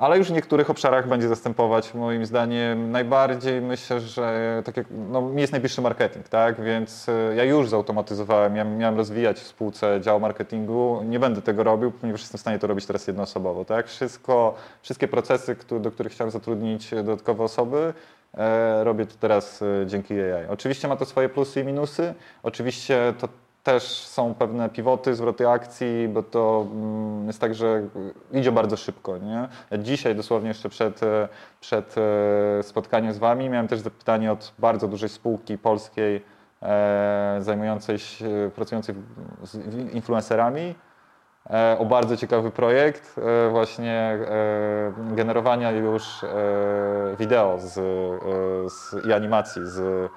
Ale 0.00 0.18
już 0.18 0.28
w 0.28 0.32
niektórych 0.32 0.70
obszarach 0.70 1.08
będzie 1.08 1.28
zastępować 1.28 1.94
moim 1.94 2.26
zdaniem 2.26 2.90
najbardziej 2.90 3.60
myślę, 3.60 4.00
że 4.00 4.62
tak 4.64 4.76
jak, 4.76 4.86
no, 5.10 5.22
mi 5.22 5.40
jest 5.40 5.52
najbliższy 5.52 5.80
marketing, 5.80 6.28
tak? 6.28 6.60
Więc 6.60 7.08
e, 7.08 7.34
ja 7.36 7.44
już 7.44 7.68
zautomatyzowałem, 7.68 8.56
ja 8.56 8.64
miałem 8.64 8.96
rozwijać 8.96 9.38
w 9.38 9.46
spółce 9.46 10.00
dział 10.00 10.20
marketingu. 10.20 11.02
Nie 11.04 11.18
będę 11.18 11.42
tego 11.42 11.64
robił, 11.64 11.90
ponieważ 11.90 12.20
jestem 12.20 12.38
w 12.38 12.40
stanie 12.40 12.58
to 12.58 12.66
robić 12.66 12.86
teraz 12.86 13.06
jednoosobowo, 13.06 13.64
tak? 13.64 13.88
Wszystko, 13.88 14.54
wszystkie 14.82 15.08
procesy, 15.08 15.56
do 15.80 15.90
których 15.90 16.12
chciałem 16.12 16.30
zatrudnić 16.30 16.90
dodatkowe 16.90 17.44
osoby, 17.44 17.94
e, 18.34 18.84
robię 18.84 19.06
to 19.06 19.14
teraz 19.20 19.62
e, 19.62 19.86
dzięki 19.86 20.14
AI. 20.20 20.46
Oczywiście 20.48 20.88
ma 20.88 20.96
to 20.96 21.04
swoje 21.04 21.28
plusy 21.28 21.60
i 21.60 21.64
minusy. 21.64 22.14
Oczywiście 22.42 23.14
to 23.18 23.28
też 23.62 24.06
są 24.06 24.34
pewne 24.34 24.68
pivoty, 24.68 25.14
zwroty 25.14 25.48
akcji, 25.48 26.08
bo 26.08 26.22
to 26.22 26.66
mm, 26.72 27.26
jest 27.26 27.40
tak, 27.40 27.54
że 27.54 27.82
idzie 28.32 28.52
bardzo 28.52 28.76
szybko. 28.76 29.18
Nie? 29.18 29.48
Dzisiaj, 29.78 30.14
dosłownie 30.14 30.48
jeszcze 30.48 30.68
przed, 30.68 31.02
e, 31.02 31.28
przed 31.60 31.94
e, 31.98 32.62
spotkaniem 32.62 33.12
z 33.12 33.18
Wami, 33.18 33.48
miałem 33.48 33.68
też 33.68 33.80
zapytanie 33.80 34.32
od 34.32 34.52
bardzo 34.58 34.88
dużej 34.88 35.08
spółki 35.08 35.58
polskiej 35.58 36.24
e, 36.62 37.36
zajmującej 37.40 37.98
się, 37.98 38.50
pracującej 38.54 38.94
z 39.42 39.94
influencerami 39.94 40.74
o 41.78 41.84
bardzo 41.84 42.16
ciekawy 42.16 42.50
projekt 42.50 43.20
właśnie 43.50 44.18
generowania 44.96 45.70
już 45.70 46.24
wideo 47.18 47.58
z, 47.58 47.72
z, 48.72 49.06
i 49.06 49.12
animacji 49.12 49.62
z, 49.64 50.10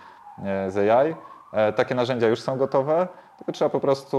z 0.67 0.77
AI. 0.77 1.15
Takie 1.75 1.95
narzędzia 1.95 2.27
już 2.27 2.41
są 2.41 2.57
gotowe, 2.57 3.07
tylko 3.37 3.51
trzeba 3.51 3.69
po 3.69 3.79
prostu 3.79 4.17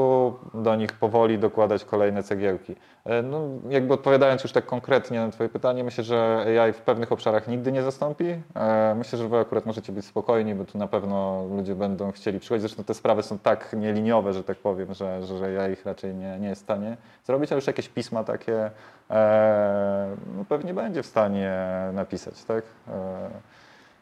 do 0.55 0.75
nich 0.77 0.93
powoli 0.93 1.39
dokładać 1.39 1.85
kolejne 1.85 2.23
cegiełki. 2.23 2.77
E, 3.05 3.23
No, 3.23 3.41
jakby 3.69 3.95
odpowiadając 3.95 4.43
już 4.43 4.53
tak 4.53 4.67
konkretnie 4.67 5.21
na 5.21 5.31
Twoje 5.31 5.49
pytanie, 5.49 5.85
myślę, 5.85 6.05
że 6.05 6.45
AI 6.63 6.73
w 6.73 6.81
pewnych 6.81 7.13
obszarach 7.13 7.49
nigdy 7.49 7.73
nie 7.73 7.83
zastąpi. 7.83 8.25
E, 8.57 8.95
Myślę, 8.95 9.19
że 9.19 9.29
Wy 9.29 9.39
akurat 9.39 9.67
możecie 9.67 9.93
być 9.93 10.07
spokojni, 10.07 10.55
bo 10.55 10.65
tu 10.65 10.79
na 10.79 10.87
pewno 10.87 11.45
ludzie 11.57 11.75
będą 11.75 12.13
chcieli 12.13 12.41
przychodzić. 12.41 12.61
Zresztą 12.63 12.85
te 12.85 12.95
sprawy 12.95 13.23
są 13.23 13.39
tak 13.39 13.73
nieliniowe, 13.73 14.33
że 14.33 14.45
tak 14.45 14.59
powiem, 14.59 14.95
że, 14.95 15.23
że, 15.27 15.39
że 15.39 15.53
ja 15.53 15.69
ich 15.69 15.87
raczej 15.87 16.15
nie, 16.15 16.39
nie 16.39 16.49
jest 16.49 16.61
w 16.61 16.65
stanie 16.65 16.97
zrobić, 17.25 17.53
ale 17.53 17.59
już 17.59 17.67
jakieś 17.67 17.89
pisma 17.89 18.25
takie 18.25 18.71
e, 19.11 20.17
no, 20.37 20.45
pewnie 20.49 20.75
będzie 20.75 21.03
w 21.03 21.07
stanie 21.07 21.53
napisać, 21.93 22.45
tak? 22.45 22.65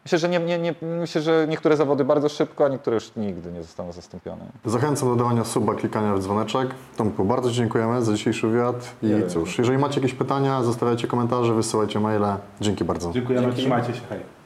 Myślę, 0.05 0.19
że 0.19 0.29
nie, 0.29 0.39
nie, 0.39 0.59
nie, 0.59 0.75
myślę, 0.83 1.23
że 1.23 1.47
niektóre 1.49 1.77
zawody 1.77 2.05
bardzo 2.05 2.29
szybko, 2.29 2.65
a 2.65 2.69
niektóre 2.69 2.95
już 2.95 3.11
nigdy 3.17 3.53
nie 3.53 3.63
zostaną 3.63 3.93
zastąpione. 3.93 4.45
Zachęcam 4.65 5.09
do 5.09 5.17
dawania 5.17 5.45
suba, 5.45 5.75
klikania 5.75 6.15
w 6.15 6.21
dzwoneczek. 6.21 6.69
Tomku, 6.97 7.25
bardzo 7.25 7.51
dziękujemy 7.51 8.03
za 8.03 8.13
dzisiejszy 8.13 8.49
wywiad. 8.49 8.95
I 9.03 9.31
cóż, 9.31 9.59
jeżeli 9.59 9.79
macie 9.79 10.01
jakieś 10.01 10.15
pytania, 10.15 10.63
zostawiajcie 10.63 11.09
komentarze, 11.09 11.55
wysyłajcie 11.55 12.01
maile. 12.01 12.37
Dzięki 12.61 12.85
bardzo. 12.85 13.13
Dziękujemy, 13.13 13.53
trzymajcie 13.53 13.95
się, 13.95 14.01
hej. 14.09 14.42